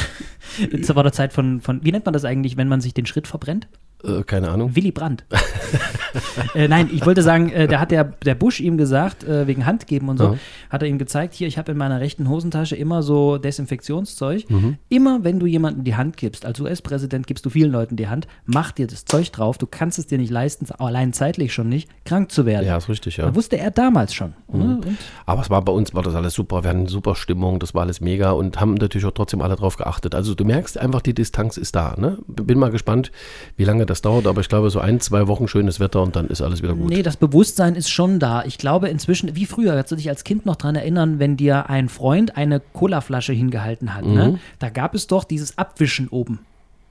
War 0.89 1.03
der 1.03 1.13
Zeit 1.13 1.33
von, 1.33 1.61
von, 1.61 1.83
wie 1.83 1.91
nennt 1.91 2.05
man 2.05 2.13
das 2.13 2.25
eigentlich, 2.25 2.57
wenn 2.57 2.67
man 2.67 2.81
sich 2.81 2.93
den 2.93 3.05
Schritt 3.05 3.27
verbrennt? 3.27 3.67
Äh, 4.03 4.23
keine 4.23 4.49
Ahnung. 4.49 4.75
Willy 4.75 4.91
Brandt. 4.91 5.25
äh, 6.55 6.67
nein, 6.67 6.89
ich 6.93 7.05
wollte 7.05 7.21
sagen, 7.21 7.51
äh, 7.51 7.67
da 7.67 7.79
hat 7.79 7.91
der, 7.91 8.05
der 8.05 8.35
Bush 8.35 8.61
ihm 8.61 8.77
gesagt, 8.77 9.23
äh, 9.23 9.45
wegen 9.45 9.65
Handgeben 9.65 10.07
und 10.07 10.17
so, 10.17 10.23
ja. 10.23 10.37
hat 10.69 10.81
er 10.81 10.87
ihm 10.87 10.97
gezeigt, 10.97 11.33
hier, 11.33 11.47
ich 11.47 11.57
habe 11.57 11.73
in 11.73 11.77
meiner 11.77 11.99
rechten 11.99 12.29
Hosentasche 12.29 12.75
immer 12.75 13.03
so 13.03 13.37
Desinfektionszeug. 13.37 14.49
Mhm. 14.49 14.77
Immer 14.87 15.23
wenn 15.23 15.39
du 15.39 15.45
jemandem 15.45 15.83
die 15.83 15.95
Hand 15.95 16.15
gibst, 16.15 16.45
als 16.45 16.59
US-Präsident 16.61 17.27
gibst 17.27 17.45
du 17.45 17.49
vielen 17.49 17.71
Leuten 17.71 17.97
die 17.97 18.07
Hand, 18.07 18.27
mach 18.45 18.71
dir 18.71 18.87
das 18.87 19.03
Zeug 19.03 19.31
drauf, 19.31 19.57
du 19.57 19.67
kannst 19.67 19.99
es 19.99 20.07
dir 20.07 20.17
nicht 20.17 20.31
leisten, 20.31 20.65
allein 20.79 21.11
zeitlich 21.11 21.53
schon 21.53 21.67
nicht, 21.67 21.89
krank 22.05 22.31
zu 22.31 22.45
werden. 22.45 22.65
Ja, 22.65 22.77
ist 22.77 22.87
richtig, 22.87 23.17
ja. 23.17 23.25
Das 23.25 23.35
wusste 23.35 23.57
er 23.57 23.71
damals 23.71 24.13
schon. 24.13 24.33
Mhm. 24.47 24.59
Ne? 24.59 24.79
Aber 25.25 25.41
es 25.41 25.49
war 25.49 25.61
bei 25.61 25.73
uns, 25.73 25.93
war 25.93 26.03
das 26.03 26.15
alles 26.15 26.33
super, 26.33 26.63
wir 26.63 26.69
hatten 26.69 26.81
eine 26.81 26.89
super 26.89 27.15
Stimmung, 27.15 27.59
das 27.59 27.73
war 27.73 27.81
alles 27.81 27.99
mega 27.99 28.31
und 28.31 28.61
haben 28.61 28.75
natürlich 28.75 29.05
auch 29.05 29.11
trotzdem 29.11 29.41
alle 29.41 29.57
drauf 29.57 29.75
geachtet. 29.75 30.15
Also 30.15 30.35
du 30.35 30.45
merkst 30.45 30.77
einfach, 30.77 31.01
die 31.01 31.13
Distanz 31.13 31.57
ist 31.57 31.75
da. 31.75 31.95
Ne? 31.97 32.17
Bin 32.27 32.57
mal 32.57 32.71
gespannt, 32.71 33.11
wie 33.57 33.65
lange 33.65 33.88
das 33.89 34.01
dauert, 34.01 34.27
aber 34.27 34.41
ich 34.41 34.49
glaube, 34.49 34.69
so 34.69 34.79
ein, 34.79 34.99
zwei 34.99 35.27
Wochen 35.27 35.47
schönes 35.47 35.79
Wetter 35.79 36.01
und 36.01 36.15
dann 36.15 36.27
ist 36.27 36.41
alles 36.41 36.61
wieder 36.61 36.75
gut. 36.75 36.89
Nee, 36.89 37.03
das 37.03 37.17
Bewusstsein 37.17 37.75
ist 37.75 37.89
schon 37.89 38.19
da. 38.19 38.43
Ich 38.45 38.57
glaube 38.57 38.89
inzwischen, 38.89 39.35
wie 39.35 39.45
früher, 39.45 39.75
kannst 39.75 39.91
du 39.91 39.95
dich 39.95 40.09
als 40.09 40.23
Kind 40.23 40.45
noch 40.45 40.55
daran 40.55 40.75
erinnern, 40.75 41.19
wenn 41.19 41.37
dir 41.37 41.69
ein 41.69 41.89
Freund 41.89 42.37
eine 42.37 42.59
Colaflasche 42.59 43.33
hingehalten 43.33 43.95
hat, 43.95 44.05
ne? 44.05 44.09
mhm. 44.09 44.15
ne? 44.33 44.39
Da 44.59 44.69
gab 44.69 44.95
es 44.95 45.07
doch 45.07 45.23
dieses 45.23 45.57
Abwischen 45.57 46.07
oben 46.09 46.39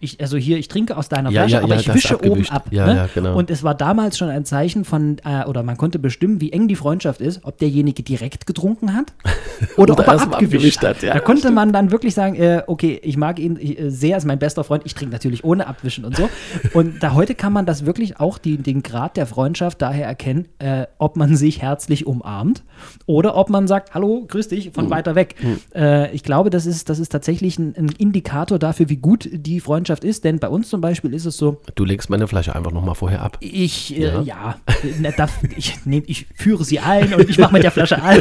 ich, 0.00 0.20
also 0.20 0.36
hier, 0.36 0.58
ich 0.58 0.68
trinke 0.68 0.96
aus 0.96 1.08
deiner 1.08 1.30
Flasche, 1.30 1.50
ja, 1.50 1.58
ja, 1.58 1.64
aber 1.64 1.74
ja, 1.74 1.80
ich 1.80 1.92
wische 1.92 2.24
oben 2.24 2.48
ab. 2.50 2.70
Ne? 2.70 3.08
Genau. 3.14 3.36
Und 3.36 3.50
es 3.50 3.64
war 3.64 3.74
damals 3.74 4.16
schon 4.16 4.28
ein 4.28 4.44
Zeichen 4.44 4.84
von, 4.84 5.16
äh, 5.24 5.44
oder 5.44 5.64
man 5.64 5.76
konnte 5.76 5.98
bestimmen, 5.98 6.40
wie 6.40 6.52
eng 6.52 6.68
die 6.68 6.76
Freundschaft 6.76 7.20
ist, 7.20 7.40
ob 7.44 7.58
derjenige 7.58 8.04
direkt 8.04 8.46
getrunken 8.46 8.94
hat 8.94 9.12
oder, 9.76 9.94
oder 9.94 10.02
ob 10.02 10.06
er 10.06 10.22
abgewischt 10.22 10.82
hat. 10.82 11.02
da 11.02 11.18
konnte 11.18 11.40
stimmt. 11.40 11.56
man 11.56 11.72
dann 11.72 11.90
wirklich 11.90 12.14
sagen, 12.14 12.36
äh, 12.36 12.62
okay, 12.68 13.00
ich 13.02 13.16
mag 13.16 13.40
ihn 13.40 13.56
äh, 13.56 13.90
sehr, 13.90 14.16
ist 14.16 14.24
mein 14.24 14.38
bester 14.38 14.62
Freund, 14.62 14.84
ich 14.86 14.94
trinke 14.94 15.12
natürlich 15.12 15.42
ohne 15.42 15.66
Abwischen 15.66 16.04
und 16.04 16.16
so. 16.16 16.30
und 16.74 17.02
da 17.02 17.14
heute 17.14 17.34
kann 17.34 17.52
man 17.52 17.66
das 17.66 17.84
wirklich 17.84 18.20
auch 18.20 18.38
die, 18.38 18.56
den 18.56 18.84
Grad 18.84 19.16
der 19.16 19.26
Freundschaft 19.26 19.82
daher 19.82 20.06
erkennen, 20.06 20.46
äh, 20.60 20.86
ob 20.98 21.16
man 21.16 21.34
sich 21.34 21.60
herzlich 21.60 22.06
umarmt 22.06 22.62
oder 23.06 23.36
ob 23.36 23.50
man 23.50 23.66
sagt, 23.66 23.94
hallo, 23.94 24.24
grüß 24.28 24.46
dich, 24.48 24.70
von 24.70 24.86
mhm. 24.86 24.90
weiter 24.90 25.16
weg. 25.16 25.34
Äh, 25.74 26.12
ich 26.12 26.22
glaube, 26.22 26.50
das 26.50 26.66
ist, 26.66 26.88
das 26.88 27.00
ist 27.00 27.08
tatsächlich 27.08 27.58
ein, 27.58 27.74
ein 27.76 27.88
Indikator 27.98 28.60
dafür, 28.60 28.88
wie 28.88 28.96
gut 28.96 29.28
die 29.32 29.58
Freundschaft 29.58 29.87
Freundschaft 29.88 30.04
ist, 30.04 30.24
denn 30.24 30.38
bei 30.38 30.48
uns 30.48 30.68
zum 30.68 30.80
Beispiel 30.80 31.14
ist 31.14 31.24
es 31.24 31.36
so. 31.36 31.60
Du 31.74 31.84
legst 31.84 32.10
meine 32.10 32.26
Flasche 32.26 32.54
einfach 32.54 32.72
nochmal 32.72 32.94
vorher 32.94 33.22
ab. 33.22 33.38
Ich, 33.40 33.96
äh, 33.96 34.02
ja, 34.02 34.20
ja 34.22 34.56
ne, 34.98 35.14
ich, 35.56 35.86
nehm, 35.86 36.02
ich 36.06 36.26
führe 36.34 36.64
sie 36.64 36.78
ein 36.78 37.14
und 37.14 37.28
ich 37.28 37.38
mache 37.38 37.54
mit 37.54 37.62
der 37.62 37.70
Flasche 37.70 38.00
an. 38.02 38.20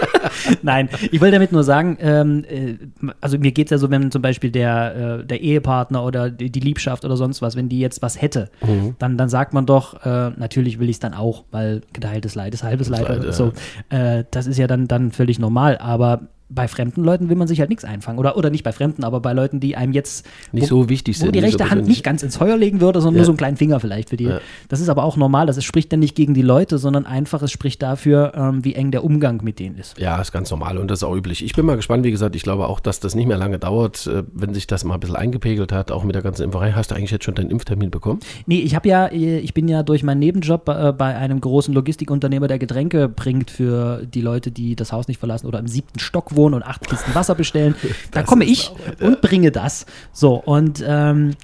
Nein, 0.62 0.88
ich 1.10 1.20
will 1.20 1.30
damit 1.30 1.52
nur 1.52 1.64
sagen, 1.64 1.96
ähm, 2.00 2.44
äh, 2.44 2.74
also 3.20 3.38
mir 3.38 3.52
geht 3.52 3.68
es 3.68 3.70
ja 3.70 3.78
so, 3.78 3.90
wenn 3.90 4.10
zum 4.10 4.20
Beispiel 4.20 4.50
der, 4.50 5.20
äh, 5.20 5.26
der 5.26 5.40
Ehepartner 5.40 6.04
oder 6.04 6.30
die, 6.30 6.50
die, 6.50 6.60
Liebschaft 6.60 7.04
oder 7.04 7.16
sonst 7.16 7.40
was, 7.40 7.56
wenn 7.56 7.68
die 7.68 7.80
jetzt 7.80 8.02
was 8.02 8.20
hätte, 8.20 8.50
mhm. 8.66 8.94
dann, 8.98 9.16
dann 9.16 9.28
sagt 9.28 9.54
man 9.54 9.64
doch, 9.64 10.04
äh, 10.04 10.30
natürlich 10.36 10.78
will 10.78 10.88
ich 10.88 10.96
es 10.96 11.00
dann 11.00 11.14
auch, 11.14 11.44
weil 11.50 11.80
geteiltes 11.92 12.34
Leid 12.34 12.52
ist 12.52 12.62
halbes 12.62 12.88
Leid. 12.88 13.08
Leid 13.08 13.34
so. 13.34 13.52
Äh, 13.88 14.24
das 14.30 14.46
ist 14.46 14.58
ja 14.58 14.66
dann, 14.66 14.88
dann 14.88 15.12
völlig 15.12 15.38
normal, 15.38 15.78
aber 15.78 16.28
bei 16.50 16.66
fremden 16.66 17.04
Leuten 17.04 17.28
will 17.28 17.36
man 17.36 17.46
sich 17.46 17.60
halt 17.60 17.68
nichts 17.68 17.84
einfangen. 17.84 18.18
Oder, 18.18 18.36
oder 18.36 18.50
nicht 18.50 18.62
bei 18.62 18.72
Fremden, 18.72 19.04
aber 19.04 19.20
bei 19.20 19.32
Leuten, 19.32 19.60
die 19.60 19.76
einem 19.76 19.92
jetzt 19.92 20.26
nicht 20.52 20.70
wo, 20.70 20.82
so 20.82 20.88
wichtig 20.88 21.18
sind. 21.18 21.28
Wo 21.28 21.32
die 21.32 21.40
rechte 21.40 21.64
so 21.64 21.70
Hand 21.70 21.86
nicht 21.86 22.02
ganz 22.02 22.22
ins 22.22 22.36
Feuer 22.36 22.56
legen 22.56 22.80
würde, 22.80 23.00
sondern 23.00 23.16
ja. 23.16 23.20
nur 23.20 23.26
so 23.26 23.32
einen 23.32 23.36
kleinen 23.36 23.56
Finger 23.56 23.80
vielleicht 23.80 24.10
für 24.10 24.16
die. 24.16 24.24
Ja. 24.24 24.40
Das 24.68 24.80
ist 24.80 24.88
aber 24.88 25.04
auch 25.04 25.16
normal. 25.16 25.46
Das 25.46 25.62
spricht 25.62 25.92
dann 25.92 26.00
nicht 26.00 26.14
gegen 26.14 26.32
die 26.32 26.42
Leute, 26.42 26.78
sondern 26.78 27.04
einfach, 27.04 27.42
es 27.42 27.52
spricht 27.52 27.82
dafür, 27.82 28.32
ähm, 28.34 28.64
wie 28.64 28.74
eng 28.74 28.90
der 28.90 29.04
Umgang 29.04 29.40
mit 29.42 29.58
denen 29.58 29.76
ist. 29.76 29.98
Ja, 29.98 30.20
ist 30.20 30.32
ganz 30.32 30.50
normal 30.50 30.78
und 30.78 30.90
das 30.90 31.00
ist 31.00 31.04
auch 31.04 31.14
üblich. 31.14 31.44
Ich 31.44 31.52
bin 31.52 31.66
mal 31.66 31.76
gespannt, 31.76 32.04
wie 32.04 32.10
gesagt, 32.10 32.34
ich 32.34 32.42
glaube 32.42 32.66
auch, 32.66 32.80
dass 32.80 33.00
das 33.00 33.14
nicht 33.14 33.26
mehr 33.26 33.36
lange 33.36 33.58
dauert, 33.58 34.06
äh, 34.06 34.22
wenn 34.32 34.54
sich 34.54 34.66
das 34.66 34.84
mal 34.84 34.94
ein 34.94 35.00
bisschen 35.00 35.16
eingepegelt 35.16 35.72
hat, 35.72 35.90
auch 35.90 36.04
mit 36.04 36.14
der 36.14 36.22
ganzen 36.22 36.44
Impferei. 36.44 36.72
Hast 36.72 36.90
du 36.90 36.94
eigentlich 36.94 37.10
jetzt 37.10 37.24
schon 37.24 37.34
deinen 37.34 37.50
Impftermin 37.50 37.90
bekommen? 37.90 38.20
Nee, 38.46 38.60
ich 38.60 38.74
habe 38.74 38.88
ja, 38.88 39.06
äh, 39.06 39.38
ich 39.38 39.52
bin 39.52 39.68
ja 39.68 39.82
durch 39.82 40.02
meinen 40.02 40.20
Nebenjob 40.20 40.64
bei, 40.64 40.88
äh, 40.88 40.92
bei 40.92 41.14
einem 41.14 41.42
großen 41.42 41.74
Logistikunternehmer, 41.74 42.48
der 42.48 42.58
Getränke 42.58 43.08
bringt 43.08 43.50
für 43.50 44.06
die 44.06 44.22
Leute, 44.22 44.50
die 44.50 44.76
das 44.76 44.92
Haus 44.92 45.08
nicht 45.08 45.18
verlassen 45.18 45.46
oder 45.46 45.58
im 45.58 45.66
siebten 45.66 45.98
Stock 45.98 46.34
wohnen 46.36 46.37
und 46.46 46.62
acht 46.62 46.88
Kisten 46.88 47.14
Wasser 47.14 47.34
bestellen. 47.34 47.74
da 48.10 48.22
komme 48.22 48.44
ich 48.44 48.70
Arbeit, 48.70 49.02
und 49.02 49.20
bringe 49.20 49.50
das. 49.50 49.86
So, 50.12 50.34
und 50.34 50.84
ähm, 50.86 51.34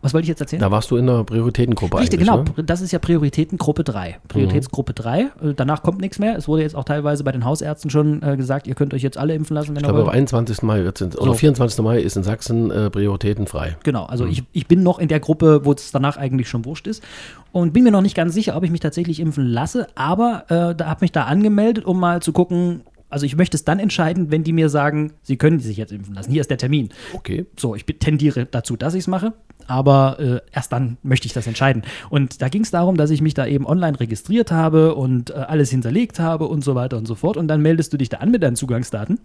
was 0.00 0.14
wollte 0.14 0.24
ich 0.24 0.28
jetzt 0.28 0.40
erzählen? 0.40 0.60
Da 0.60 0.70
warst 0.70 0.92
du 0.92 0.96
in 0.96 1.06
der 1.06 1.24
Prioritätengruppe 1.24 1.98
Richtig, 1.98 2.20
genau. 2.20 2.44
Ne? 2.44 2.62
Das 2.64 2.80
ist 2.80 2.92
ja 2.92 3.00
Prioritätengruppe 3.00 3.82
3. 3.82 4.18
Prioritätsgruppe 4.28 4.94
3. 4.94 5.20
Äh, 5.20 5.28
danach 5.56 5.82
kommt 5.82 6.00
nichts 6.00 6.20
mehr. 6.20 6.36
Es 6.36 6.46
wurde 6.46 6.62
jetzt 6.62 6.76
auch 6.76 6.84
teilweise 6.84 7.24
bei 7.24 7.32
den 7.32 7.44
Hausärzten 7.44 7.90
schon 7.90 8.22
äh, 8.22 8.36
gesagt, 8.36 8.68
ihr 8.68 8.76
könnt 8.76 8.94
euch 8.94 9.02
jetzt 9.02 9.18
alle 9.18 9.34
impfen 9.34 9.54
lassen, 9.54 9.70
wenn 9.70 9.78
ich 9.78 9.82
glaube, 9.82 10.02
am 10.02 10.08
21. 10.08 10.62
Mai 10.62 10.84
wird 10.84 11.00
es, 11.00 11.18
oder 11.18 11.32
so. 11.32 11.38
24. 11.38 11.82
Mai 11.82 12.00
ist 12.00 12.16
in 12.16 12.22
Sachsen 12.22 12.70
äh, 12.70 12.90
prioritätenfrei. 12.90 13.76
Genau, 13.82 14.04
also 14.04 14.24
mhm. 14.24 14.30
ich, 14.30 14.44
ich 14.52 14.68
bin 14.68 14.84
noch 14.84 15.00
in 15.00 15.08
der 15.08 15.18
Gruppe, 15.18 15.64
wo 15.64 15.72
es 15.72 15.90
danach 15.90 16.16
eigentlich 16.16 16.48
schon 16.48 16.64
wurscht 16.64 16.86
ist. 16.86 17.02
Und 17.50 17.72
bin 17.72 17.82
mir 17.82 17.90
noch 17.90 18.02
nicht 18.02 18.14
ganz 18.14 18.34
sicher, 18.34 18.56
ob 18.56 18.62
ich 18.62 18.70
mich 18.70 18.80
tatsächlich 18.80 19.18
impfen 19.18 19.46
lasse, 19.46 19.88
aber 19.96 20.44
äh, 20.48 20.76
da 20.76 20.86
habe 20.86 20.98
mich 21.00 21.10
da 21.10 21.24
angemeldet, 21.24 21.84
um 21.86 21.98
mal 21.98 22.22
zu 22.22 22.32
gucken, 22.32 22.82
also 23.10 23.26
ich 23.26 23.36
möchte 23.36 23.56
es 23.56 23.64
dann 23.64 23.78
entscheiden, 23.78 24.30
wenn 24.30 24.44
die 24.44 24.52
mir 24.52 24.68
sagen, 24.68 25.12
sie 25.22 25.36
können 25.36 25.60
sich 25.60 25.76
jetzt 25.76 25.92
impfen 25.92 26.14
lassen. 26.14 26.30
Hier 26.30 26.40
ist 26.40 26.50
der 26.50 26.58
Termin. 26.58 26.90
Okay. 27.14 27.46
So, 27.56 27.74
ich 27.74 27.84
tendiere 27.84 28.46
dazu, 28.46 28.76
dass 28.76 28.94
ich 28.94 29.00
es 29.00 29.06
mache, 29.06 29.32
aber 29.66 30.18
äh, 30.20 30.40
erst 30.52 30.72
dann 30.72 30.98
möchte 31.02 31.26
ich 31.26 31.32
das 31.32 31.46
entscheiden. 31.46 31.82
Und 32.10 32.42
da 32.42 32.48
ging 32.48 32.62
es 32.62 32.70
darum, 32.70 32.96
dass 32.96 33.10
ich 33.10 33.22
mich 33.22 33.34
da 33.34 33.46
eben 33.46 33.66
online 33.66 33.98
registriert 33.98 34.52
habe 34.52 34.94
und 34.94 35.30
äh, 35.30 35.34
alles 35.34 35.70
hinterlegt 35.70 36.20
habe 36.20 36.46
und 36.46 36.62
so 36.62 36.74
weiter 36.74 36.96
und 36.96 37.06
so 37.06 37.14
fort. 37.14 37.36
Und 37.36 37.48
dann 37.48 37.62
meldest 37.62 37.92
du 37.92 37.96
dich 37.96 38.08
da 38.08 38.18
an 38.18 38.30
mit 38.30 38.42
deinen 38.42 38.56
Zugangsdaten 38.56 39.18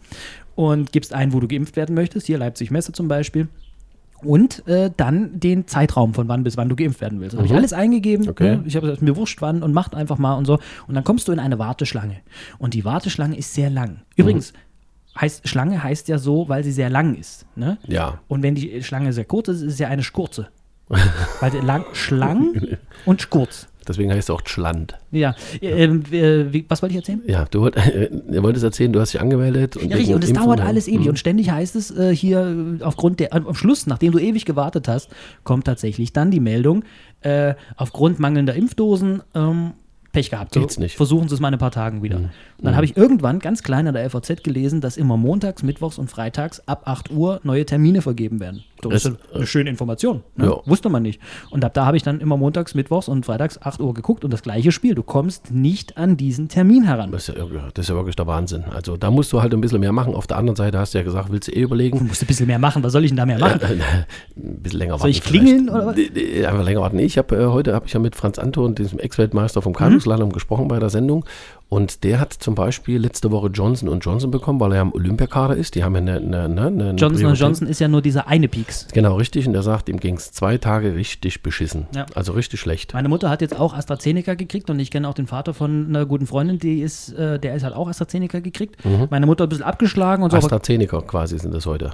und 0.56 0.92
gibst 0.92 1.14
ein, 1.14 1.34
wo 1.34 1.40
du 1.40 1.48
geimpft 1.48 1.76
werden 1.76 1.96
möchtest. 1.96 2.28
Hier 2.28 2.38
Leipzig 2.38 2.72
Messe 2.72 2.94
zum 2.94 3.08
Beispiel. 3.08 3.48
Und 4.26 4.68
äh, 4.68 4.92
dann 4.96 5.40
den 5.40 5.68
Zeitraum 5.68 6.14
von 6.14 6.28
wann 6.28 6.44
bis 6.44 6.58
wann 6.58 6.70
du 6.70 6.76
geimpft 6.76 7.02
werden 7.02 7.20
willst. 7.20 7.36
Habe 7.36 7.46
ich 7.46 7.54
alles 7.54 7.74
eingegeben. 7.74 8.26
Mhm. 8.26 8.32
Okay. 8.32 8.56
Ne? 8.58 8.64
Ich 8.66 8.76
habe 8.76 8.98
mir 9.00 9.16
wurscht 9.16 9.42
wann 9.42 9.64
und 9.64 9.74
macht 9.74 9.96
einfach 9.96 10.18
mal 10.18 10.36
und 10.36 10.46
so. 10.46 10.60
Und 10.88 10.96
dann 10.96 11.04
kommst 11.04 11.28
du 11.28 11.32
in 11.32 11.40
eine 11.40 11.60
Warteschlange. 11.60 12.18
Und 12.58 12.74
die 12.74 12.86
Warteschlange 12.86 13.38
ist 13.38 13.54
sehr 13.54 13.70
lang. 13.70 14.02
Übrigens, 14.16 14.54
heißt, 15.20 15.48
Schlange 15.48 15.84
heißt 15.84 16.08
ja 16.08 16.18
so, 16.18 16.50
weil 16.50 16.64
sie 16.64 16.72
sehr 16.72 16.90
lang 16.90 17.16
ist. 17.16 17.46
Ne? 17.56 17.78
Ja. 17.88 18.20
Und 18.28 18.44
wenn 18.44 18.56
die 18.56 18.84
Schlange 18.84 19.14
sehr 19.14 19.26
kurz 19.26 19.48
ist, 19.48 19.62
ist 19.62 19.74
es 19.74 19.80
ja 19.80 19.88
eine 19.88 20.04
Schkurze. 20.04 20.50
weil 21.40 21.54
lang, 21.64 21.86
Schlang 21.94 22.78
und 23.06 23.22
Skurz. 23.22 23.68
Deswegen 23.88 24.12
heißt 24.12 24.30
es 24.30 24.30
auch 24.30 24.42
Schland. 24.46 24.96
Ja, 25.12 25.36
ähm, 25.62 26.04
äh, 26.12 26.52
wie, 26.54 26.66
was 26.68 26.82
wollte 26.82 26.94
ich 26.94 26.98
erzählen? 26.98 27.22
Ja, 27.28 27.46
du 27.46 27.62
wollt- 27.62 27.76
äh, 27.78 28.10
wolltest 28.42 28.64
erzählen, 28.64 28.92
du 28.94 29.00
hast 29.00 29.14
dich 29.14 29.22
angemeldet. 29.22 29.78
Und 29.78 29.90
Ja, 29.90 29.98
richtig, 29.98 30.16
und 30.16 30.24
es 30.24 30.34
dauert 30.34 30.60
ja. 30.60 30.66
alles 30.66 30.88
ewig. 30.88 31.02
Mhm. 31.02 31.10
Und 31.10 31.20
ständig 31.20 31.50
heißt 31.52 31.76
es 31.76 31.92
äh, 31.92 32.16
hier 32.16 32.78
äh, 32.80 32.84
aufgrund 32.84 33.20
der, 33.20 33.34
am 33.34 33.54
Schluss, 33.56 33.88
nachdem 33.88 34.12
du 34.12 34.20
ewig 34.20 34.46
gewartet 34.46 34.88
hast, 34.88 35.10
kommt 35.44 35.66
tatsächlich 35.66 36.14
dann 36.14 36.32
die 36.32 36.40
Meldung, 36.40 36.84
äh, 37.22 37.56
aufgrund 37.78 38.20
mangelnder 38.20 38.54
Impfdosen, 38.56 39.22
ähm, 39.36 39.72
Pech 40.12 40.30
gehabt. 40.30 40.54
So, 40.54 40.60
Geht's 40.60 40.78
nicht. 40.78 40.94
Mhm. 40.94 40.98
Versuchen 40.98 41.28
Sie 41.28 41.34
es 41.34 41.42
mal 41.42 41.48
in 41.48 41.56
ein 41.56 41.60
paar 41.60 41.72
Tagen 41.72 42.04
wieder. 42.04 42.18
Und 42.18 42.30
dann 42.60 42.76
habe 42.76 42.86
ich 42.86 42.96
irgendwann 42.96 43.40
ganz 43.40 43.64
klein 43.64 43.88
an 43.88 43.96
der 43.96 44.08
FAZ 44.10 44.44
gelesen, 44.44 44.80
dass 44.80 44.96
immer 44.96 45.18
montags, 45.18 45.64
mittwochs 45.64 45.98
und 45.98 46.12
freitags 46.12 46.62
ab 46.68 46.84
8 46.86 47.10
Uhr 47.12 47.40
neue 47.44 47.66
Termine 47.66 48.02
vergeben 48.04 48.40
werden. 48.40 48.64
Das 48.90 49.06
ist 49.06 49.18
eine 49.34 49.46
schöne 49.48 49.70
Information. 49.70 50.24
Ne? 50.36 50.46
Ja. 50.46 50.58
Wusste 50.66 50.90
man 50.90 51.04
nicht. 51.04 51.20
Und 51.52 51.64
ab 51.64 51.74
da 51.74 51.86
habe 51.86 51.98
ich 51.98 52.04
dann 52.04 52.20
immer 52.20 52.38
montags, 52.38 52.76
mittwochs 52.76 53.08
und 53.08 53.26
freitags 53.26 53.62
8 53.62 53.80
Uhr 53.82 53.94
geguckt 53.94 54.24
und 54.26 54.32
das 54.32 54.42
gleiche 54.44 54.72
Spiel. 54.72 54.96
Du 54.96 55.04
kommst 55.04 55.52
nicht 55.52 55.98
an 55.98 56.18
diesen 56.18 56.48
Termin 56.50 56.84
heran. 56.84 57.12
Das 57.12 57.30
ist, 57.30 57.38
ja, 57.38 57.46
das 57.74 57.86
ist 57.86 57.90
ja 57.90 57.96
wirklich 57.96 58.16
der 58.16 58.28
Wahnsinn. 58.28 58.64
Also 58.74 58.98
da 58.98 59.12
musst 59.12 59.32
du 59.34 59.42
halt 59.42 59.54
ein 59.54 59.62
bisschen 59.62 59.80
mehr 59.80 59.92
machen. 59.92 60.16
Auf 60.16 60.28
der 60.28 60.38
anderen 60.38 60.56
Seite 60.56 60.78
hast 60.80 60.94
du 60.94 60.98
ja 60.98 61.04
gesagt, 61.04 61.32
willst 61.32 61.48
du 61.48 61.52
eh 61.52 61.56
Du 61.56 61.62
überlegen. 61.66 62.06
musst 62.08 62.22
ein 62.24 62.28
bisschen 62.28 62.48
mehr 62.48 62.60
machen. 62.60 62.84
Was 62.84 62.92
soll 62.94 63.04
ich 63.04 63.12
denn 63.12 63.18
da 63.18 63.26
mehr 63.26 63.40
machen? 63.40 63.60
ein 63.62 64.62
bisschen 64.62 64.80
länger 64.80 64.94
warten. 64.94 65.02
Soll 65.02 65.10
ich 65.12 65.22
vielleicht. 65.22 65.44
klingeln 65.46 65.70
oder 65.70 65.88
was? 65.88 65.96
Nee, 65.96 66.46
Einfach 66.46 66.64
länger 66.64 66.82
warten. 66.82 67.00
Ich 67.00 67.18
habe 67.18 67.36
äh, 67.36 67.46
heute 67.48 67.74
habe 67.74 67.86
ich 67.86 67.94
ja 67.94 68.00
mit 68.00 68.16
Franz 68.16 68.40
Anton, 68.40 68.76
diesem 68.76 69.00
Ex-Weltmeister 69.00 69.62
vom 69.62 69.74
Kanuslalom, 69.74 70.30
Mhm. 70.30 70.34
gesprochen 70.34 70.68
bei 70.68 70.80
der 70.80 70.90
Sendung. 70.90 71.26
Und 71.74 72.04
der 72.04 72.20
hat 72.20 72.34
zum 72.34 72.54
Beispiel 72.54 73.00
letzte 73.00 73.32
Woche 73.32 73.48
Johnson 73.48 74.00
Johnson 74.00 74.30
bekommen, 74.30 74.60
weil 74.60 74.74
er 74.74 74.76
ja 74.76 74.82
im 74.84 74.94
Olympiakader 74.94 75.56
ist. 75.56 75.74
Die 75.74 75.84
haben 75.84 75.96
ja 75.96 76.02
eine, 76.02 76.18
eine, 76.18 76.44
eine, 76.44 76.62
eine 76.68 76.90
Johnson 76.92 77.16
Priorität. 77.16 77.40
Johnson 77.40 77.68
ist 77.68 77.80
ja 77.80 77.88
nur 77.88 78.04
dieser 78.04 78.28
eine 78.28 78.48
Pieks. 78.48 78.88
Genau, 78.94 79.16
richtig. 79.16 79.48
Und 79.48 79.54
der 79.54 79.64
sagt, 79.64 79.90
ihm 79.90 80.00
ging 80.00 80.18
es 80.18 80.32
zwei 80.32 80.60
Tage 80.60 80.94
richtig 80.94 81.42
beschissen. 81.42 81.88
Ja. 81.96 82.06
Also 82.14 82.34
richtig 82.34 82.60
schlecht. 82.60 82.94
Meine 82.94 83.10
Mutter 83.10 83.28
hat 83.28 83.42
jetzt 83.42 83.60
auch 83.60 83.74
AstraZeneca 83.74 84.36
gekriegt 84.36 84.70
und 84.70 84.78
ich 84.78 84.92
kenne 84.92 85.10
auch 85.10 85.16
den 85.16 85.26
Vater 85.26 85.56
von 85.56 85.88
einer 85.88 86.06
guten 86.06 86.28
Freundin, 86.28 86.60
die 86.60 86.80
ist, 86.80 87.12
äh, 87.14 87.40
der 87.40 87.56
ist 87.56 87.64
halt 87.64 87.74
auch 87.74 87.88
AstraZeneca 87.88 88.40
gekriegt. 88.42 88.86
Mhm. 88.86 89.08
Meine 89.10 89.26
Mutter 89.26 89.46
ein 89.48 89.50
bisschen 89.50 89.66
abgeschlagen 89.66 90.22
und 90.22 90.30
so, 90.30 90.38
AstraZeneca 90.38 91.02
quasi 91.02 91.40
sind 91.40 91.56
das 91.56 91.66
heute. 91.66 91.94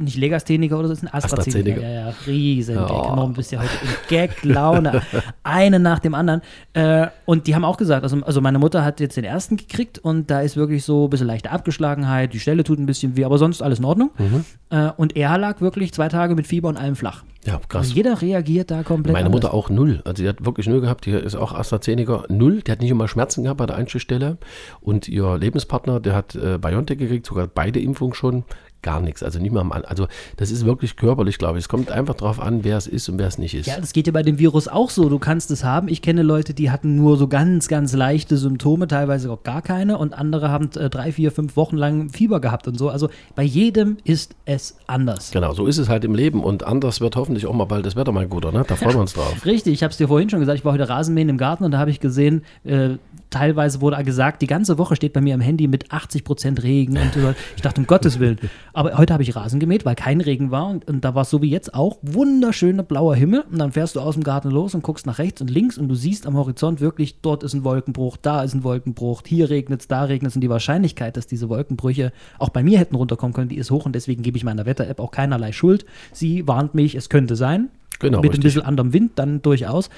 Nicht 0.00 0.16
Legastheniker 0.16 0.78
oder 0.78 0.88
so, 0.88 0.94
ist 0.94 1.02
ein 1.02 1.12
AstraZeneca. 1.12 1.80
AstraZeneca. 1.80 1.80
Ja, 1.80 2.08
ja, 2.08 2.14
riesen. 2.26 2.76
Gag. 2.76 2.88
Warum 2.88 3.32
bist 3.32 3.52
du 3.52 3.56
ja 3.56 3.62
heute 3.62 3.72
in 3.82 3.90
Gag-Laune? 4.08 5.02
Einen 5.42 5.82
nach 5.82 5.98
dem 5.98 6.14
anderen. 6.14 6.42
Äh, 6.72 7.08
und 7.26 7.46
die 7.46 7.54
haben 7.54 7.64
auch 7.64 7.76
gesagt, 7.76 8.02
also, 8.02 8.16
also 8.22 8.40
meine 8.40 8.58
Mutter 8.58 8.84
hat 8.84 9.00
jetzt 9.00 9.16
den 9.16 9.24
ersten 9.24 9.56
gekriegt 9.56 9.98
und 9.98 10.30
da 10.30 10.40
ist 10.40 10.56
wirklich 10.56 10.84
so 10.84 11.04
ein 11.04 11.10
bisschen 11.10 11.26
leichte 11.26 11.50
Abgeschlagenheit, 11.50 12.32
die 12.32 12.40
Stelle 12.40 12.64
tut 12.64 12.78
ein 12.78 12.86
bisschen 12.86 13.16
weh, 13.16 13.24
aber 13.24 13.38
sonst 13.38 13.62
alles 13.62 13.78
in 13.78 13.84
Ordnung. 13.84 14.10
Mhm. 14.18 14.44
Äh, 14.70 14.90
und 14.96 15.16
er 15.16 15.36
lag 15.38 15.60
wirklich 15.60 15.92
zwei 15.92 16.08
Tage 16.08 16.34
mit 16.34 16.46
Fieber 16.46 16.68
und 16.68 16.76
allem 16.76 16.96
flach. 16.96 17.24
Ja, 17.46 17.58
krass. 17.68 17.86
Also 17.86 17.94
jeder 17.94 18.20
reagiert 18.20 18.70
da 18.70 18.82
komplett 18.82 19.14
Meine 19.14 19.26
anders. 19.26 19.42
Mutter 19.42 19.54
auch 19.54 19.70
null. 19.70 20.02
Also 20.04 20.22
die 20.22 20.28
hat 20.28 20.44
wirklich 20.44 20.66
null 20.66 20.82
gehabt. 20.82 21.06
Die 21.06 21.12
ist 21.12 21.36
auch 21.36 21.54
AstraZeneca 21.54 22.24
null. 22.28 22.60
Die 22.62 22.70
hat 22.70 22.80
nicht 22.80 22.90
immer 22.90 23.08
Schmerzen 23.08 23.44
gehabt 23.44 23.58
bei 23.58 23.66
der 23.66 23.76
Einstichstelle. 23.76 24.36
Und 24.80 25.08
ihr 25.08 25.38
Lebenspartner, 25.38 26.00
der 26.00 26.14
hat 26.14 26.34
äh, 26.34 26.58
BioNTech 26.58 26.98
gekriegt, 26.98 27.24
sogar 27.24 27.46
beide 27.46 27.80
Impfungen 27.80 28.14
schon. 28.14 28.44
Gar 28.82 29.00
nichts. 29.00 29.22
Also 29.22 29.38
nicht 29.38 29.52
mal 29.52 29.60
am 29.60 29.72
Also 29.72 30.06
das 30.36 30.50
ist 30.50 30.64
wirklich 30.64 30.96
körperlich, 30.96 31.36
glaube 31.36 31.58
ich. 31.58 31.64
Es 31.64 31.68
kommt 31.68 31.90
einfach 31.90 32.14
darauf 32.14 32.40
an, 32.40 32.64
wer 32.64 32.78
es 32.78 32.86
ist 32.86 33.08
und 33.10 33.18
wer 33.18 33.26
es 33.26 33.36
nicht 33.36 33.54
ist. 33.54 33.66
Ja, 33.66 33.78
das 33.78 33.92
geht 33.92 34.06
ja 34.06 34.12
bei 34.12 34.22
dem 34.22 34.38
Virus 34.38 34.68
auch 34.68 34.88
so. 34.88 35.10
Du 35.10 35.18
kannst 35.18 35.50
es 35.50 35.64
haben. 35.64 35.88
Ich 35.88 36.00
kenne 36.00 36.22
Leute, 36.22 36.54
die 36.54 36.70
hatten 36.70 36.96
nur 36.96 37.18
so 37.18 37.28
ganz, 37.28 37.68
ganz 37.68 37.92
leichte 37.92 38.38
Symptome, 38.38 38.88
teilweise 38.88 39.30
auch 39.30 39.42
gar 39.42 39.60
keine. 39.60 39.98
Und 39.98 40.14
andere 40.14 40.48
haben 40.48 40.70
äh, 40.76 40.88
drei, 40.88 41.12
vier, 41.12 41.30
fünf 41.30 41.56
Wochen 41.56 41.76
lang 41.76 42.08
Fieber 42.08 42.40
gehabt 42.40 42.68
und 42.68 42.78
so. 42.78 42.88
Also 42.88 43.10
bei 43.34 43.42
jedem 43.42 43.98
ist 44.04 44.34
es 44.46 44.76
anders. 44.86 45.30
Genau, 45.30 45.52
so 45.52 45.66
ist 45.66 45.76
es 45.76 45.90
halt 45.90 46.04
im 46.04 46.14
Leben. 46.14 46.42
Und 46.42 46.62
anders 46.62 47.02
wird 47.02 47.16
hoffentlich 47.16 47.46
auch 47.46 47.54
mal 47.54 47.66
bald 47.66 47.84
das 47.84 47.96
Wetter 47.96 48.12
mal 48.12 48.26
guter. 48.26 48.50
Ne? 48.50 48.64
Da 48.66 48.76
freuen 48.76 48.94
wir 48.94 49.00
uns 49.00 49.12
drauf. 49.12 49.34
Richtig, 49.44 49.74
ich 49.74 49.82
habe 49.82 49.90
es 49.90 49.98
dir 49.98 50.08
vorhin 50.08 50.30
schon 50.30 50.40
gesagt, 50.40 50.58
ich 50.58 50.64
war 50.64 50.72
heute 50.72 50.88
Rasenmähen 50.88 51.28
im 51.28 51.36
Garten 51.36 51.64
und 51.64 51.72
da 51.72 51.78
habe 51.78 51.90
ich 51.90 52.00
gesehen, 52.00 52.42
äh, 52.64 52.90
teilweise 53.28 53.80
wurde 53.80 54.02
gesagt, 54.04 54.42
die 54.42 54.46
ganze 54.46 54.78
Woche 54.78 54.96
steht 54.96 55.12
bei 55.12 55.20
mir 55.20 55.34
am 55.34 55.40
Handy 55.40 55.68
mit 55.68 55.90
80% 55.90 56.62
Regen 56.62 56.96
und 56.96 57.10
ich 57.56 57.62
dachte, 57.62 57.80
um 57.80 57.86
Gottes 57.86 58.18
Willen. 58.18 58.38
Aber 58.72 58.96
heute 58.96 59.12
habe 59.12 59.22
ich 59.22 59.34
Rasen 59.34 59.60
gemäht, 59.60 59.84
weil 59.84 59.94
kein 59.94 60.20
Regen 60.20 60.50
war 60.50 60.68
und, 60.68 60.88
und 60.88 61.04
da 61.04 61.14
war 61.14 61.22
es 61.22 61.30
so 61.30 61.42
wie 61.42 61.50
jetzt 61.50 61.74
auch 61.74 61.98
wunderschöner 62.02 62.82
blauer 62.82 63.14
Himmel 63.14 63.44
und 63.50 63.58
dann 63.58 63.72
fährst 63.72 63.96
du 63.96 64.00
aus 64.00 64.14
dem 64.14 64.24
Garten 64.24 64.50
los 64.50 64.74
und 64.74 64.82
guckst 64.82 65.06
nach 65.06 65.18
rechts 65.18 65.40
und 65.40 65.50
links 65.50 65.78
und 65.78 65.88
du 65.88 65.94
siehst 65.94 66.26
am 66.26 66.36
Horizont 66.36 66.80
wirklich, 66.80 67.20
dort 67.20 67.42
ist 67.42 67.54
ein 67.54 67.64
Wolkenbruch, 67.64 68.16
da 68.16 68.42
ist 68.42 68.54
ein 68.54 68.64
Wolkenbruch, 68.64 69.22
hier 69.26 69.50
regnet 69.50 69.80
es, 69.80 69.88
da 69.88 70.04
regnet 70.04 70.30
es 70.30 70.36
und 70.36 70.42
die 70.42 70.50
Wahrscheinlichkeit, 70.50 71.16
dass 71.16 71.26
diese 71.26 71.48
Wolkenbrüche 71.48 72.12
auch 72.38 72.50
bei 72.50 72.62
mir 72.62 72.78
hätten 72.78 72.94
runterkommen 72.94 73.34
können, 73.34 73.48
die 73.48 73.56
ist 73.56 73.70
hoch 73.70 73.86
und 73.86 73.94
deswegen 73.94 74.22
gebe 74.22 74.36
ich 74.36 74.44
meiner 74.44 74.66
Wetter-App 74.66 75.00
auch 75.00 75.10
keinerlei 75.10 75.52
Schuld. 75.52 75.84
Sie 76.12 76.46
warnt 76.46 76.74
mich, 76.74 76.94
es 76.94 77.08
könnte 77.08 77.36
sein. 77.36 77.70
Genau, 78.00 78.18
Mit 78.18 78.30
ein 78.30 78.32
richtig. 78.32 78.54
bisschen 78.54 78.62
anderem 78.62 78.92
Wind 78.92 79.12
dann 79.16 79.42
durchaus. 79.42 79.90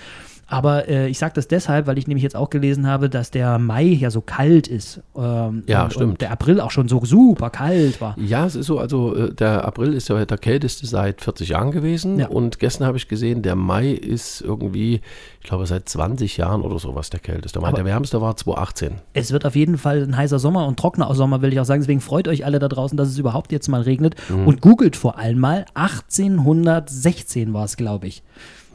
Aber 0.52 0.88
äh, 0.88 1.08
ich 1.08 1.18
sage 1.18 1.32
das 1.34 1.48
deshalb, 1.48 1.86
weil 1.86 1.98
ich 1.98 2.06
nämlich 2.06 2.22
jetzt 2.22 2.36
auch 2.36 2.50
gelesen 2.50 2.86
habe, 2.86 3.08
dass 3.08 3.30
der 3.30 3.58
Mai 3.58 3.84
ja 3.84 4.10
so 4.10 4.20
kalt 4.20 4.68
ist. 4.68 5.00
Ähm, 5.16 5.64
Ja, 5.66 5.84
und, 5.84 5.92
stimmt. 5.94 6.10
Und 6.12 6.20
der 6.20 6.30
April 6.30 6.60
auch 6.60 6.70
schon 6.70 6.88
so 6.88 7.04
super 7.04 7.50
kalt 7.50 8.00
war. 8.00 8.14
Ja, 8.18 8.46
es 8.46 8.54
ist 8.54 8.66
so, 8.66 8.78
also 8.78 9.14
äh, 9.16 9.34
der 9.34 9.64
April 9.64 9.92
ist 9.94 10.08
ja 10.08 10.24
der 10.24 10.38
kälteste 10.38 10.86
seit 10.86 11.20
40 11.22 11.48
Jahren 11.50 11.70
gewesen 11.70 12.18
Ja. 12.18 12.28
und 12.28 12.58
gestern 12.58 12.86
habe 12.86 12.96
ich 12.96 13.08
gesehen, 13.08 13.42
der 13.42 13.56
Mai 13.56 13.90
ist 13.92 14.40
irgendwie, 14.42 15.00
ich 15.40 15.46
glaube 15.48 15.66
seit 15.66 15.88
20 15.88 16.36
Jahren 16.36 16.60
oder 16.62 16.78
sowas 16.78 17.10
der 17.10 17.20
kälteste. 17.20 17.58
Mai, 17.60 17.68
Aber- 17.68 17.76
der 17.76 17.84
wärmste 17.86 18.20
war 18.20 18.36
2018. 18.36 18.96
Es 19.14 19.32
wird 19.32 19.46
auf 19.46 19.56
jeden 19.56 19.78
Fall 19.78 20.02
ein 20.02 20.16
heißer 20.16 20.38
Sommer 20.38 20.66
und 20.66 20.78
trockener 20.78 21.12
Sommer, 21.14 21.40
will 21.42 21.52
ich 21.52 21.60
auch 21.60 21.64
sagen. 21.64 21.80
Deswegen 21.80 22.00
freut 22.00 22.28
euch 22.28 22.44
alle 22.44 22.58
da 22.58 22.68
draußen, 22.68 22.96
dass 22.96 23.08
es 23.08 23.18
überhaupt 23.18 23.52
jetzt 23.52 23.68
mal 23.68 23.80
regnet. 23.82 24.16
Mhm. 24.28 24.46
Und 24.46 24.60
googelt 24.60 24.96
vor 24.96 25.18
allem 25.18 25.38
mal. 25.38 25.64
1816 25.74 27.52
war 27.52 27.64
es, 27.64 27.76
glaube 27.76 28.06
ich. 28.06 28.22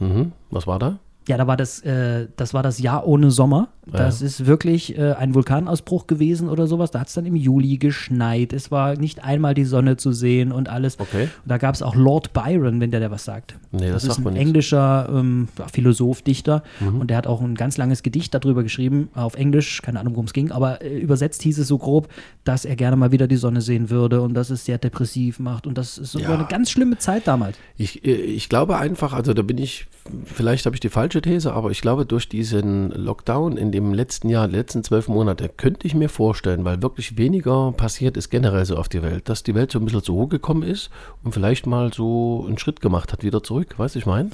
Mhm. 0.00 0.32
Was 0.50 0.66
war 0.66 0.78
da? 0.78 0.98
Ja, 1.28 1.36
da 1.36 1.46
war 1.46 1.56
das, 1.56 1.80
äh, 1.80 2.26
das 2.36 2.54
war 2.54 2.62
das 2.62 2.78
Jahr 2.80 3.06
ohne 3.06 3.30
Sommer. 3.30 3.68
Das 3.90 4.20
ist 4.20 4.44
wirklich 4.44 4.98
äh, 4.98 5.12
ein 5.14 5.34
Vulkanausbruch 5.34 6.06
gewesen 6.06 6.50
oder 6.50 6.66
sowas. 6.66 6.90
Da 6.90 7.00
hat 7.00 7.08
es 7.08 7.14
dann 7.14 7.24
im 7.24 7.36
Juli 7.36 7.78
geschneit. 7.78 8.52
Es 8.52 8.70
war 8.70 8.96
nicht 8.96 9.24
einmal 9.24 9.54
die 9.54 9.64
Sonne 9.64 9.96
zu 9.96 10.12
sehen 10.12 10.52
und 10.52 10.68
alles. 10.68 11.00
Okay. 11.00 11.22
Und 11.22 11.30
da 11.50 11.56
gab 11.56 11.74
es 11.74 11.80
auch 11.80 11.94
Lord 11.94 12.34
Byron, 12.34 12.80
wenn 12.82 12.90
der 12.90 13.00
der 13.00 13.10
was 13.10 13.24
sagt. 13.24 13.56
Nee, 13.72 13.88
das 13.90 14.04
ist 14.04 14.16
sagt 14.16 14.26
ein 14.26 14.36
englischer 14.36 15.08
ähm, 15.10 15.48
ja, 15.58 15.68
Philosoph, 15.68 16.20
Dichter. 16.20 16.62
Mhm. 16.80 17.00
Und 17.00 17.08
der 17.08 17.16
hat 17.16 17.26
auch 17.26 17.40
ein 17.40 17.54
ganz 17.54 17.78
langes 17.78 18.02
Gedicht 18.02 18.34
darüber 18.34 18.62
geschrieben, 18.62 19.08
auf 19.14 19.36
Englisch. 19.36 19.80
Keine 19.80 20.00
Ahnung, 20.00 20.14
worum 20.16 20.26
es 20.26 20.34
ging. 20.34 20.50
Aber 20.52 20.82
äh, 20.82 20.98
übersetzt 20.98 21.40
hieß 21.42 21.58
es 21.58 21.68
so 21.68 21.78
grob, 21.78 22.08
dass 22.44 22.66
er 22.66 22.76
gerne 22.76 22.96
mal 22.96 23.10
wieder 23.10 23.26
die 23.26 23.36
Sonne 23.36 23.62
sehen 23.62 23.88
würde 23.88 24.20
und 24.20 24.34
dass 24.34 24.50
es 24.50 24.66
sehr 24.66 24.76
depressiv 24.76 25.38
macht. 25.38 25.66
Und 25.66 25.78
das 25.78 25.96
ist 25.96 26.12
so 26.12 26.18
Ja. 26.18 26.34
eine 26.34 26.44
ganz 26.44 26.70
schlimme 26.70 26.98
Zeit 26.98 27.26
damals. 27.26 27.56
Ich, 27.78 28.04
äh, 28.04 28.10
ich 28.12 28.50
glaube 28.50 28.76
einfach, 28.76 29.14
also 29.14 29.32
da 29.32 29.40
bin 29.40 29.56
ich, 29.56 29.86
vielleicht 30.24 30.66
habe 30.66 30.76
ich 30.76 30.80
die 30.80 30.90
falsche 30.90 31.17
These, 31.22 31.52
aber 31.52 31.70
ich 31.70 31.80
glaube, 31.80 32.06
durch 32.06 32.28
diesen 32.28 32.90
Lockdown 32.90 33.56
in 33.56 33.72
dem 33.72 33.92
letzten 33.92 34.28
Jahr, 34.28 34.48
die 34.48 34.56
letzten 34.56 34.82
zwölf 34.84 35.08
Monate, 35.08 35.48
könnte 35.56 35.86
ich 35.86 35.94
mir 35.94 36.08
vorstellen, 36.08 36.64
weil 36.64 36.82
wirklich 36.82 37.16
weniger 37.18 37.72
passiert 37.72 38.16
ist 38.16 38.30
generell 38.30 38.64
so 38.64 38.76
auf 38.76 38.88
die 38.88 39.02
Welt, 39.02 39.28
dass 39.28 39.42
die 39.42 39.54
Welt 39.54 39.70
so 39.72 39.78
ein 39.78 39.84
bisschen 39.84 40.02
zur 40.02 40.14
Ruhe 40.14 40.28
gekommen 40.28 40.62
ist 40.62 40.90
und 41.24 41.32
vielleicht 41.32 41.66
mal 41.66 41.92
so 41.92 42.44
einen 42.46 42.58
Schritt 42.58 42.80
gemacht 42.80 43.12
hat 43.12 43.22
wieder 43.24 43.42
zurück, 43.42 43.74
weißt 43.78 43.94
du, 43.94 43.98
ich 43.98 44.06
meine? 44.06 44.30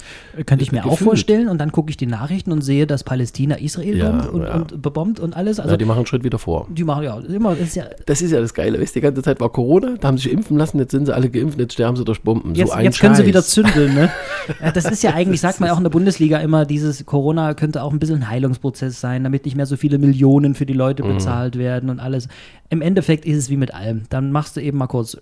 Könnte 0.47 0.62
ich 0.64 0.73
mir 0.73 0.85
auch 0.85 0.91
Gefühlt. 0.91 1.09
vorstellen. 1.09 1.49
Und 1.49 1.59
dann 1.59 1.73
gucke 1.73 1.91
ich 1.91 1.97
die 1.97 2.07
Nachrichten 2.07 2.53
und 2.53 2.62
sehe, 2.62 2.87
dass 2.87 3.05
Palästina 3.05 3.57
Israel 3.57 3.97
Ja, 3.97 4.11
bombt 4.11 4.29
und, 4.29 4.43
ja. 4.43 4.55
und 4.55 4.83
bebombt 4.83 5.21
und 5.21 5.37
alles. 5.37 5.61
Also 5.61 5.73
ja, 5.73 5.76
die 5.76 5.85
machen 5.85 5.99
einen 5.99 6.07
Schritt 6.07 6.25
wieder 6.25 6.38
vor. 6.38 6.67
die 6.71 6.85
machen 6.85 7.05
ja 7.05 7.19
immer, 7.19 7.50
das 7.55 7.69
ist 7.69 7.76
ja 7.76 7.85
Das 8.07 8.23
ist 8.23 8.31
ja 8.31 8.41
das 8.41 8.55
Geile, 8.55 8.81
weißt 8.81 8.95
du, 8.95 9.00
die 9.00 9.05
ganze 9.05 9.23
Zeit 9.23 9.41
war 9.41 9.50
Corona, 9.50 9.97
da 10.00 10.09
haben 10.09 10.19
sie 10.19 10.25
sich 10.25 10.33
impfen 10.33 10.57
lassen, 10.57 10.79
jetzt 10.79 10.91
sind 10.93 11.07
sie 11.07 11.14
alle 11.14 11.29
geimpft, 11.31 11.59
jetzt 11.59 11.75
sterben 11.75 11.97
sie 11.97 12.05
durch 12.05 12.21
Bomben. 12.23 12.55
Jetzt, 12.55 12.73
so 12.73 12.79
jetzt 12.79 13.00
können 13.00 13.14
sie 13.14 13.26
wieder 13.26 13.43
zündeln, 13.43 13.95
ne? 13.95 14.11
Das 14.75 14.85
ist 14.85 15.03
ja 15.03 15.14
eigentlich, 15.14 15.41
sagt 15.41 15.61
man 15.61 15.69
ja 15.69 15.73
auch 15.75 15.79
in 15.79 15.85
der 15.85 15.91
Bundesliga 15.91 16.38
immer, 16.38 16.67
dieses 16.75 17.07
Corona 17.07 17.54
könnte 17.54 17.83
auch 17.85 17.93
ein 17.93 18.00
bisschen 18.00 18.16
ein 18.16 18.28
Heilungsprozess 18.28 19.00
sein, 19.00 19.23
damit 19.23 19.45
nicht 19.45 19.57
mehr 19.57 19.66
so 19.66 19.76
viele 19.76 19.99
Millionen 19.99 20.57
für 20.57 20.66
die 20.66 20.73
Leute 20.73 21.04
Mhm. 21.04 21.09
bezahlt 21.14 21.57
werden 21.57 21.88
und 21.88 22.00
alles. 22.00 22.26
Im 22.71 22.83
Endeffekt 22.83 23.25
ist 23.26 23.37
es 23.37 23.50
wie 23.50 23.57
mit 23.57 23.73
allem. 23.73 24.02
Dann 24.11 24.33
machst 24.33 24.57
du 24.57 24.61
eben 24.61 24.78
mal 24.78 24.88
kurz 24.88 25.14
äh, 25.14 25.19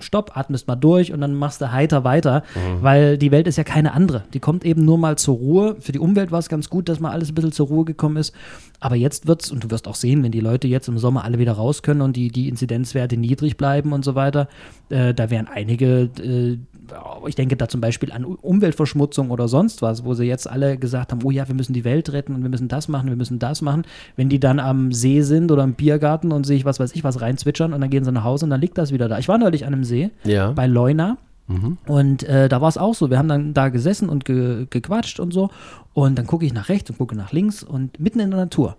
Stopp, 0.00 0.36
atmest 0.36 0.66
mal 0.66 0.74
durch 0.74 1.12
und 1.12 1.20
dann 1.20 1.34
machst 1.34 1.60
du 1.60 1.70
heiter 1.70 2.02
weiter, 2.02 2.42
Mhm. 2.56 2.82
weil 2.82 3.18
die 3.18 3.30
Welt 3.30 3.46
ist 3.46 3.56
ja 3.56 3.64
keine 3.64 3.92
andere. 3.92 4.24
Die 4.34 4.40
kommt 4.40 4.64
eben 4.64 4.84
nur 4.84 4.98
mal 4.98 5.16
zur 5.16 5.36
Ruhe. 5.36 5.76
Für 5.78 5.92
die 5.92 6.00
Umwelt 6.00 6.32
war 6.32 6.40
es 6.40 6.48
ganz 6.48 6.68
gut, 6.68 6.88
dass 6.88 6.98
mal 6.98 7.12
alles 7.12 7.30
ein 7.30 7.34
bisschen 7.36 7.52
zur 7.52 7.68
Ruhe 7.68 7.84
gekommen 7.84 8.16
ist. 8.16 8.34
Aber 8.80 8.96
jetzt 8.96 9.28
wird's, 9.28 9.50
und 9.52 9.62
du 9.62 9.70
wirst 9.70 9.86
auch 9.86 9.94
sehen, 9.94 10.22
wenn 10.24 10.32
die 10.32 10.40
Leute 10.40 10.66
jetzt 10.66 10.88
im 10.88 10.98
Sommer 10.98 11.22
alle 11.24 11.38
wieder 11.38 11.52
raus 11.52 11.82
können 11.82 12.00
und 12.02 12.16
die, 12.16 12.28
die 12.30 12.48
Inzidenzwerte 12.48 13.16
niedrig 13.16 13.56
bleiben 13.56 13.92
und 13.92 14.04
so 14.04 14.14
weiter, 14.16 14.48
äh, 14.90 15.14
da 15.14 15.30
werden 15.30 15.46
einige, 15.52 16.10
äh, 16.20 16.58
ich 17.26 17.34
denke 17.34 17.56
da 17.56 17.68
zum 17.68 17.80
Beispiel 17.80 18.12
an 18.12 18.24
Umweltverschmutzung 18.24 19.30
oder 19.30 19.48
sonst 19.48 19.82
was, 19.82 20.04
wo 20.04 20.14
sie 20.14 20.24
jetzt 20.24 20.48
alle 20.48 20.76
gesagt 20.78 21.12
haben, 21.12 21.20
oh 21.24 21.30
ja, 21.30 21.48
wir 21.48 21.54
müssen 21.54 21.72
die 21.72 21.84
Welt 21.84 22.12
retten 22.12 22.34
und 22.34 22.42
wir 22.42 22.50
müssen 22.50 22.68
das 22.68 22.88
machen, 22.88 23.08
wir 23.08 23.16
müssen 23.16 23.38
das 23.38 23.62
machen. 23.62 23.84
Wenn 24.16 24.28
die 24.28 24.40
dann 24.40 24.58
am 24.58 24.92
See 24.92 25.22
sind 25.22 25.50
oder 25.50 25.64
im 25.64 25.74
Biergarten 25.74 26.32
und 26.32 26.44
sich 26.46 26.64
was 26.64 26.80
weiß 26.80 26.94
ich 26.94 27.04
was 27.04 27.20
reinzwitschern 27.20 27.72
und 27.72 27.80
dann 27.80 27.90
gehen 27.90 28.04
sie 28.04 28.12
nach 28.12 28.24
Hause 28.24 28.46
und 28.46 28.50
dann 28.50 28.60
liegt 28.60 28.78
das 28.78 28.92
wieder 28.92 29.08
da. 29.08 29.18
Ich 29.18 29.28
war 29.28 29.38
neulich 29.38 29.66
an 29.66 29.72
einem 29.74 29.84
See 29.84 30.10
Ja. 30.24 30.52
bei 30.52 30.66
Leuna 30.66 31.16
Und 31.86 32.24
äh, 32.24 32.48
da 32.48 32.60
war 32.60 32.68
es 32.68 32.76
auch 32.76 32.94
so. 32.94 33.08
Wir 33.08 33.18
haben 33.18 33.28
dann 33.28 33.54
da 33.54 33.68
gesessen 33.68 34.08
und 34.08 34.24
ge 34.24 34.66
gequatscht 34.68 35.20
und 35.20 35.32
so. 35.32 35.50
Und 35.94 36.18
dann 36.18 36.26
gucke 36.26 36.44
ich 36.44 36.52
nach 36.52 36.68
rechts 36.68 36.90
und 36.90 36.98
gucke 36.98 37.14
nach 37.16 37.30
links 37.32 37.62
und 37.62 38.00
mitten 38.00 38.18
in 38.20 38.30
der 38.30 38.40
Natur. 38.40 38.76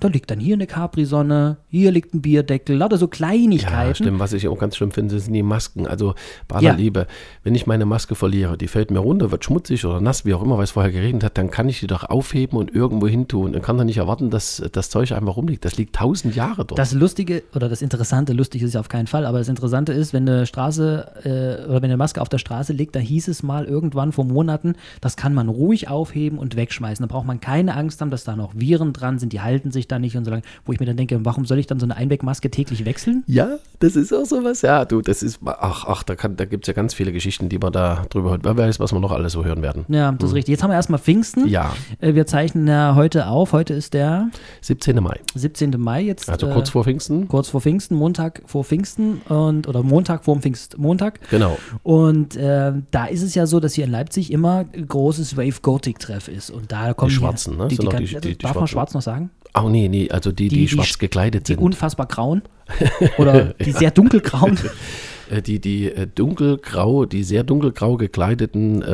Da 0.00 0.08
liegt 0.08 0.30
dann 0.30 0.40
hier 0.40 0.54
eine 0.54 0.66
Capri-Sonne, 0.66 1.58
hier 1.68 1.92
liegt 1.92 2.14
ein 2.14 2.20
Bierdeckel, 2.20 2.76
lauter 2.76 2.98
so 2.98 3.08
Kleinigkeiten. 3.08 3.88
Ja, 3.88 3.94
stimmt. 3.94 4.18
Was 4.18 4.32
ich 4.32 4.48
auch 4.48 4.58
ganz 4.58 4.76
schlimm 4.76 4.90
finde, 4.90 5.18
sind 5.20 5.32
die 5.32 5.42
Masken. 5.42 5.86
Also 5.86 6.14
bei 6.48 6.56
aller 6.56 6.70
Ja. 6.70 6.74
Liebe, 6.74 7.06
wenn 7.42 7.54
ich 7.54 7.66
meine 7.66 7.84
Maske 7.86 8.14
verliere, 8.14 8.58
die 8.58 8.66
fällt 8.66 8.90
mir 8.90 8.98
runter, 8.98 9.30
wird 9.30 9.44
schmutzig 9.44 9.84
oder 9.84 10.00
nass, 10.00 10.24
wie 10.24 10.34
auch 10.34 10.42
immer, 10.42 10.56
weil 10.56 10.64
es 10.64 10.72
vorher 10.72 10.90
geregnet 10.90 11.22
hat, 11.24 11.38
dann 11.38 11.50
kann 11.50 11.68
ich 11.68 11.80
die 11.80 11.86
doch 11.86 12.04
aufheben 12.04 12.58
und 12.58 12.74
irgendwo 12.74 13.06
hin 13.06 13.28
tun. 13.28 13.52
Dann 13.52 13.62
kann 13.62 13.78
doch 13.78 13.84
nicht 13.84 13.98
erwarten, 13.98 14.30
dass 14.30 14.62
das 14.72 14.90
Zeug 14.90 15.12
einfach 15.12 15.36
rumliegt. 15.36 15.64
Das 15.64 15.76
liegt 15.76 15.94
tausend 15.96 16.34
Jahre 16.34 16.64
dort. 16.64 16.78
Das 16.78 16.92
Lustige 16.92 17.44
oder 17.54 17.68
das 17.68 17.80
Interessante, 17.80 18.32
lustig 18.32 18.62
ist 18.62 18.74
ja 18.74 18.80
auf 18.80 18.88
keinen 18.88 19.06
Fall, 19.06 19.24
aber 19.24 19.38
das 19.38 19.48
Interessante 19.48 19.92
ist, 19.92 20.12
wenn 20.12 20.28
eine 20.28 20.46
Straße 20.46 21.12
äh, 21.24 21.68
oder 21.68 21.76
wenn 21.76 21.90
eine 21.90 21.96
Maske 21.96 22.20
auf 22.20 22.28
der 22.28 22.38
Straße 22.38 22.72
liegt, 22.72 22.96
da 22.96 23.00
hieß 23.00 23.28
es 23.28 23.42
mal 23.42 23.64
irgendwann 23.64 24.12
vor 24.12 24.24
Monaten, 24.24 24.74
das 25.00 25.16
kann 25.16 25.34
man 25.34 25.48
ruhig 25.48 25.88
aufheben 25.88 26.38
und 26.38 26.56
wegschmeißen. 26.56 27.06
Da 27.06 27.12
braucht 27.12 27.26
man 27.26 27.40
keine 27.40 27.76
Angst 27.76 28.00
haben, 28.00 28.10
dass 28.10 28.24
da 28.24 28.34
noch 28.36 28.54
Viren 28.56 28.92
dran 28.92 29.18
sind, 29.18 29.32
die 29.32 29.40
halten 29.40 29.70
sich 29.70 29.83
da 29.88 29.98
nicht 29.98 30.16
und 30.16 30.24
so 30.24 30.30
lange. 30.30 30.42
Wo 30.64 30.72
ich 30.72 30.80
mir 30.80 30.86
dann 30.86 30.96
denke, 30.96 31.24
warum 31.24 31.44
soll 31.46 31.58
ich 31.58 31.66
dann 31.66 31.78
so 31.80 31.86
eine 31.86 31.96
Einwegmaske 31.96 32.50
täglich 32.50 32.84
wechseln? 32.84 33.24
ja, 33.26 33.56
das 33.80 33.96
ist 33.96 34.12
auch 34.14 34.24
sowas. 34.24 34.62
Ja, 34.62 34.84
du, 34.86 35.02
das 35.02 35.22
ist, 35.22 35.40
ach, 35.44 35.84
ach, 35.86 36.02
da, 36.04 36.14
kann- 36.16 36.36
da 36.36 36.44
gibt 36.46 36.64
es 36.64 36.68
ja 36.68 36.72
ganz 36.72 36.94
viele 36.94 37.12
Geschichten, 37.12 37.48
die 37.50 37.58
man 37.58 37.72
da 37.72 38.06
drüber 38.08 38.30
hört. 38.30 38.44
Wer 38.44 38.56
weiß, 38.56 38.80
was 38.80 38.92
wir 38.92 39.00
noch 39.00 39.12
alles 39.12 39.32
so 39.32 39.44
hören 39.44 39.60
werden. 39.62 39.84
Ja, 39.88 40.12
das 40.12 40.30
ist 40.30 40.34
richtig. 40.34 40.52
Jetzt 40.52 40.62
haben 40.62 40.70
wir 40.70 40.76
erstmal 40.76 40.98
Pfingsten. 41.00 41.42
Hm. 41.42 41.48
Ja, 41.50 41.74
Äh, 42.00 42.14
wir 42.14 42.26
zeichnen 42.26 42.66
ja 42.66 42.94
heute 42.94 43.26
auf. 43.26 43.52
Heute 43.52 43.74
ist 43.74 43.92
der 43.94 44.30
17. 44.62 45.02
Mai. 45.02 45.20
17. 45.34 45.72
Mai 45.78 46.02
jetzt. 46.02 46.30
Also 46.30 46.46
äh, 46.48 46.52
kurz 46.52 46.70
vor 46.70 46.84
Pfingsten. 46.84 47.28
kurz 47.28 47.48
vor 47.50 47.60
Pfingsten, 47.60 47.94
Montag 47.96 48.42
vor 48.46 48.64
Pfingsten 48.64 49.18
und 49.28 49.68
oder 49.68 49.82
Montag 49.82 50.24
vor 50.24 50.34
dem 50.36 50.40
Pfingstmontag. 50.42 51.20
Genau. 51.30 51.58
Und 51.82 52.36
äh, 52.36 52.72
da 52.90 53.04
ist 53.06 53.22
es 53.22 53.34
ja 53.34 53.46
so, 53.46 53.60
dass 53.60 53.74
hier 53.74 53.84
in 53.84 53.90
Leipzig 53.90 54.32
immer 54.32 54.64
großes 54.64 55.36
Wave 55.36 55.60
Gothic 55.62 55.98
Treff 55.98 56.28
ist. 56.28 56.50
Und 56.50 56.72
da 56.72 56.94
kommen 56.94 57.10
Schwarzen, 57.10 57.56
ne? 57.58 57.68
Die, 57.68 57.74
Sind 57.76 57.82
die, 57.84 57.90
doch 57.90 57.98
die, 57.98 58.04
die- 58.06 58.14
die- 58.14 58.28
die 58.28 58.38
darf 58.38 58.54
man 58.54 58.66
Schwarzen. 58.66 58.72
schwarz 58.72 58.94
noch 58.94 59.02
sagen? 59.02 59.30
Oh 59.56 59.68
nee, 59.68 59.88
nee, 59.88 60.10
also 60.10 60.32
die, 60.32 60.48
die, 60.48 60.56
Die- 60.56 60.60
die 60.62 60.68
schwarz 60.68 60.88
sch- 60.88 60.98
gekleidet 60.98 61.48
Die 61.48 61.52
sind. 61.54 61.62
unfassbar 61.62 62.06
grauen 62.06 62.42
oder 63.18 63.54
die 63.54 63.72
sehr 63.72 63.90
dunkelgrauen. 63.90 64.58
Äh, 65.30 65.40
die, 65.40 65.58
die 65.58 65.90
äh, 65.90 66.06
dunkelgrau, 66.06 67.06
die 67.06 67.24
sehr 67.24 67.44
dunkelgrau 67.44 67.96
gekleideten 67.96 68.82
äh, 68.82 68.84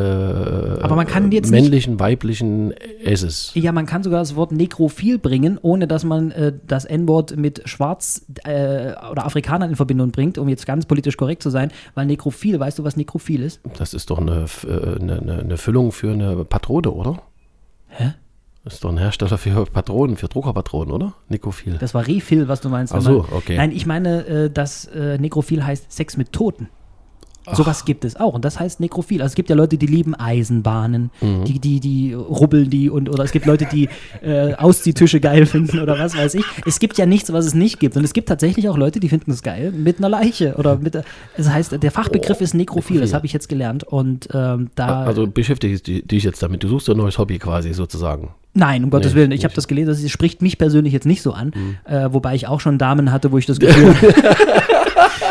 Aber 0.81 0.95
man 0.95 1.09
kann 1.09 1.33
jetzt 1.33 1.51
nicht- 1.51 1.61
männlichen, 1.61 1.99
weiblichen 1.99 2.71
Esses. 3.03 3.51
ja, 3.55 3.73
man 3.73 3.85
kann 3.85 4.05
sogar 4.05 4.21
das 4.21 4.37
Wort 4.37 4.53
nekrophil 4.53 5.19
bringen, 5.19 5.59
ohne 5.61 5.89
dass 5.89 6.05
man 6.05 6.31
äh, 6.31 6.53
das 6.69 6.85
N-Wort 6.85 7.37
mit 7.37 7.63
Schwarz 7.69 8.25
äh, 8.45 8.93
oder 9.11 9.27
Afrikanern 9.27 9.71
in 9.71 9.77
Verbindung 9.77 10.13
bringt, 10.13 10.39
um 10.39 10.49
jetzt 10.49 10.67
ganz 10.67 10.87
politisch 10.87 11.17
korrekt 11.17 11.43
zu 11.43 11.51
sein, 11.51 11.73
weil 11.97 12.07
nekrophil, 12.07 12.61
weißt 12.61 12.79
du, 12.79 12.85
was 12.85 12.97
nekrophil 12.97 13.43
ist? 13.43 13.61
Das 13.77 13.93
ist 13.93 14.09
doch 14.09 14.19
eine, 14.19 14.45
äh, 14.69 15.01
eine, 15.01 15.19
eine, 15.21 15.39
eine 15.41 15.57
Füllung 15.57 15.91
für 15.91 16.13
eine 16.13 16.45
Patrone, 16.45 16.93
oder? 16.93 17.23
Hä? 17.89 18.13
Das 18.65 18.75
ist 18.75 18.85
doch 18.85 18.91
ein 18.91 18.99
Hersteller 18.99 19.39
für 19.39 19.65
Patronen, 19.67 20.17
für 20.17 20.29
Druckerpatronen, 20.29 20.93
oder? 20.93 21.15
Nikophil. 21.29 21.79
Das 21.81 21.95
war 21.95 22.07
Refill, 22.07 22.47
was 22.49 22.61
du 22.61 22.69
meinst. 22.69 22.95
Ach 22.95 23.01
so, 23.01 23.25
okay. 23.31 23.57
Nein, 23.57 23.73
ich 23.73 23.87
meine, 23.87 24.27
äh, 24.27 24.51
dass 24.51 24.85
äh, 24.87 25.17
Nekrophil 25.19 25.65
heißt 25.65 25.91
Sex 25.91 26.17
mit 26.17 26.33
Toten. 26.33 26.69
Sowas 27.53 27.85
gibt 27.87 28.05
es 28.05 28.15
auch 28.17 28.35
und 28.35 28.45
das 28.45 28.61
heißt 28.61 28.79
Nekrophil. 28.81 29.23
Also 29.23 29.33
es 29.33 29.35
gibt 29.35 29.49
ja 29.51 29.57
Leute, 29.57 29.77
die 29.77 29.87
lieben 29.87 30.15
Eisenbahnen, 30.15 31.11
Mhm. 31.21 31.45
die, 31.47 31.59
die, 31.59 31.81
die 31.81 32.13
rubbeln 32.13 32.71
die 32.71 32.91
und 32.91 33.09
oder 33.09 33.25
es 33.25 33.33
gibt 33.33 33.47
Leute, 33.47 33.67
die 33.73 33.89
äh, 34.23 34.55
Ausziehtische 34.55 35.19
geil 35.21 35.47
finden 35.47 35.81
oder 35.81 35.99
was 35.99 36.17
weiß 36.17 36.35
ich. 36.35 36.45
Es 36.67 36.79
gibt 36.79 36.97
ja 36.99 37.07
nichts, 37.07 37.33
was 37.33 37.47
es 37.47 37.55
nicht 37.55 37.81
gibt. 37.81 37.97
Und 37.97 38.05
es 38.05 38.13
gibt 38.13 38.29
tatsächlich 38.29 38.69
auch 38.69 38.77
Leute, 38.77 39.01
die 39.01 39.09
finden 39.09 39.33
es 39.33 39.43
geil 39.43 39.73
mit 39.73 39.99
einer 39.99 40.11
Leiche 40.11 40.55
oder 40.57 40.77
mit. 40.77 40.95
Das 40.95 41.49
heißt, 41.49 41.83
der 41.83 41.91
Fachbegriff 41.91 42.41
ist 42.41 42.55
Nekrophil, 42.55 43.01
das 43.01 43.09
Nekrophil. 43.09 43.15
habe 43.15 43.27
ich 43.27 43.33
jetzt 43.33 43.49
gelernt. 43.49 43.83
Und 43.85 44.29
ähm, 44.33 44.71
da. 44.77 45.05
Also 45.05 45.27
beschäftigst 45.27 45.89
du 45.89 46.03
dich 46.03 46.23
jetzt 46.23 46.43
damit. 46.43 46.63
Du 46.63 46.69
suchst 46.69 46.89
ein 46.91 46.99
neues 46.99 47.19
Hobby 47.19 47.39
quasi 47.39 47.73
sozusagen. 47.73 48.29
Nein, 48.53 48.83
um 48.85 48.91
Gottes 48.91 49.13
Nee, 49.15 49.21
Willen. 49.21 49.31
Ich 49.33 49.45
habe 49.45 49.55
das 49.55 49.69
gelesen, 49.69 49.89
das 49.91 50.11
spricht 50.11 50.43
mich 50.43 50.59
persönlich 50.59 50.93
jetzt 50.93 51.07
nicht 51.07 51.23
so 51.23 51.33
an, 51.33 51.53
Mhm. 51.55 51.77
äh, 51.85 52.13
wobei 52.13 52.35
ich 52.35 52.49
auch 52.49 52.61
schon 52.61 52.79
Damen 52.79 53.13
hatte, 53.13 53.31
wo 53.33 53.39
ich 53.39 53.47
das 53.47 53.61
Gefühl 53.61 53.95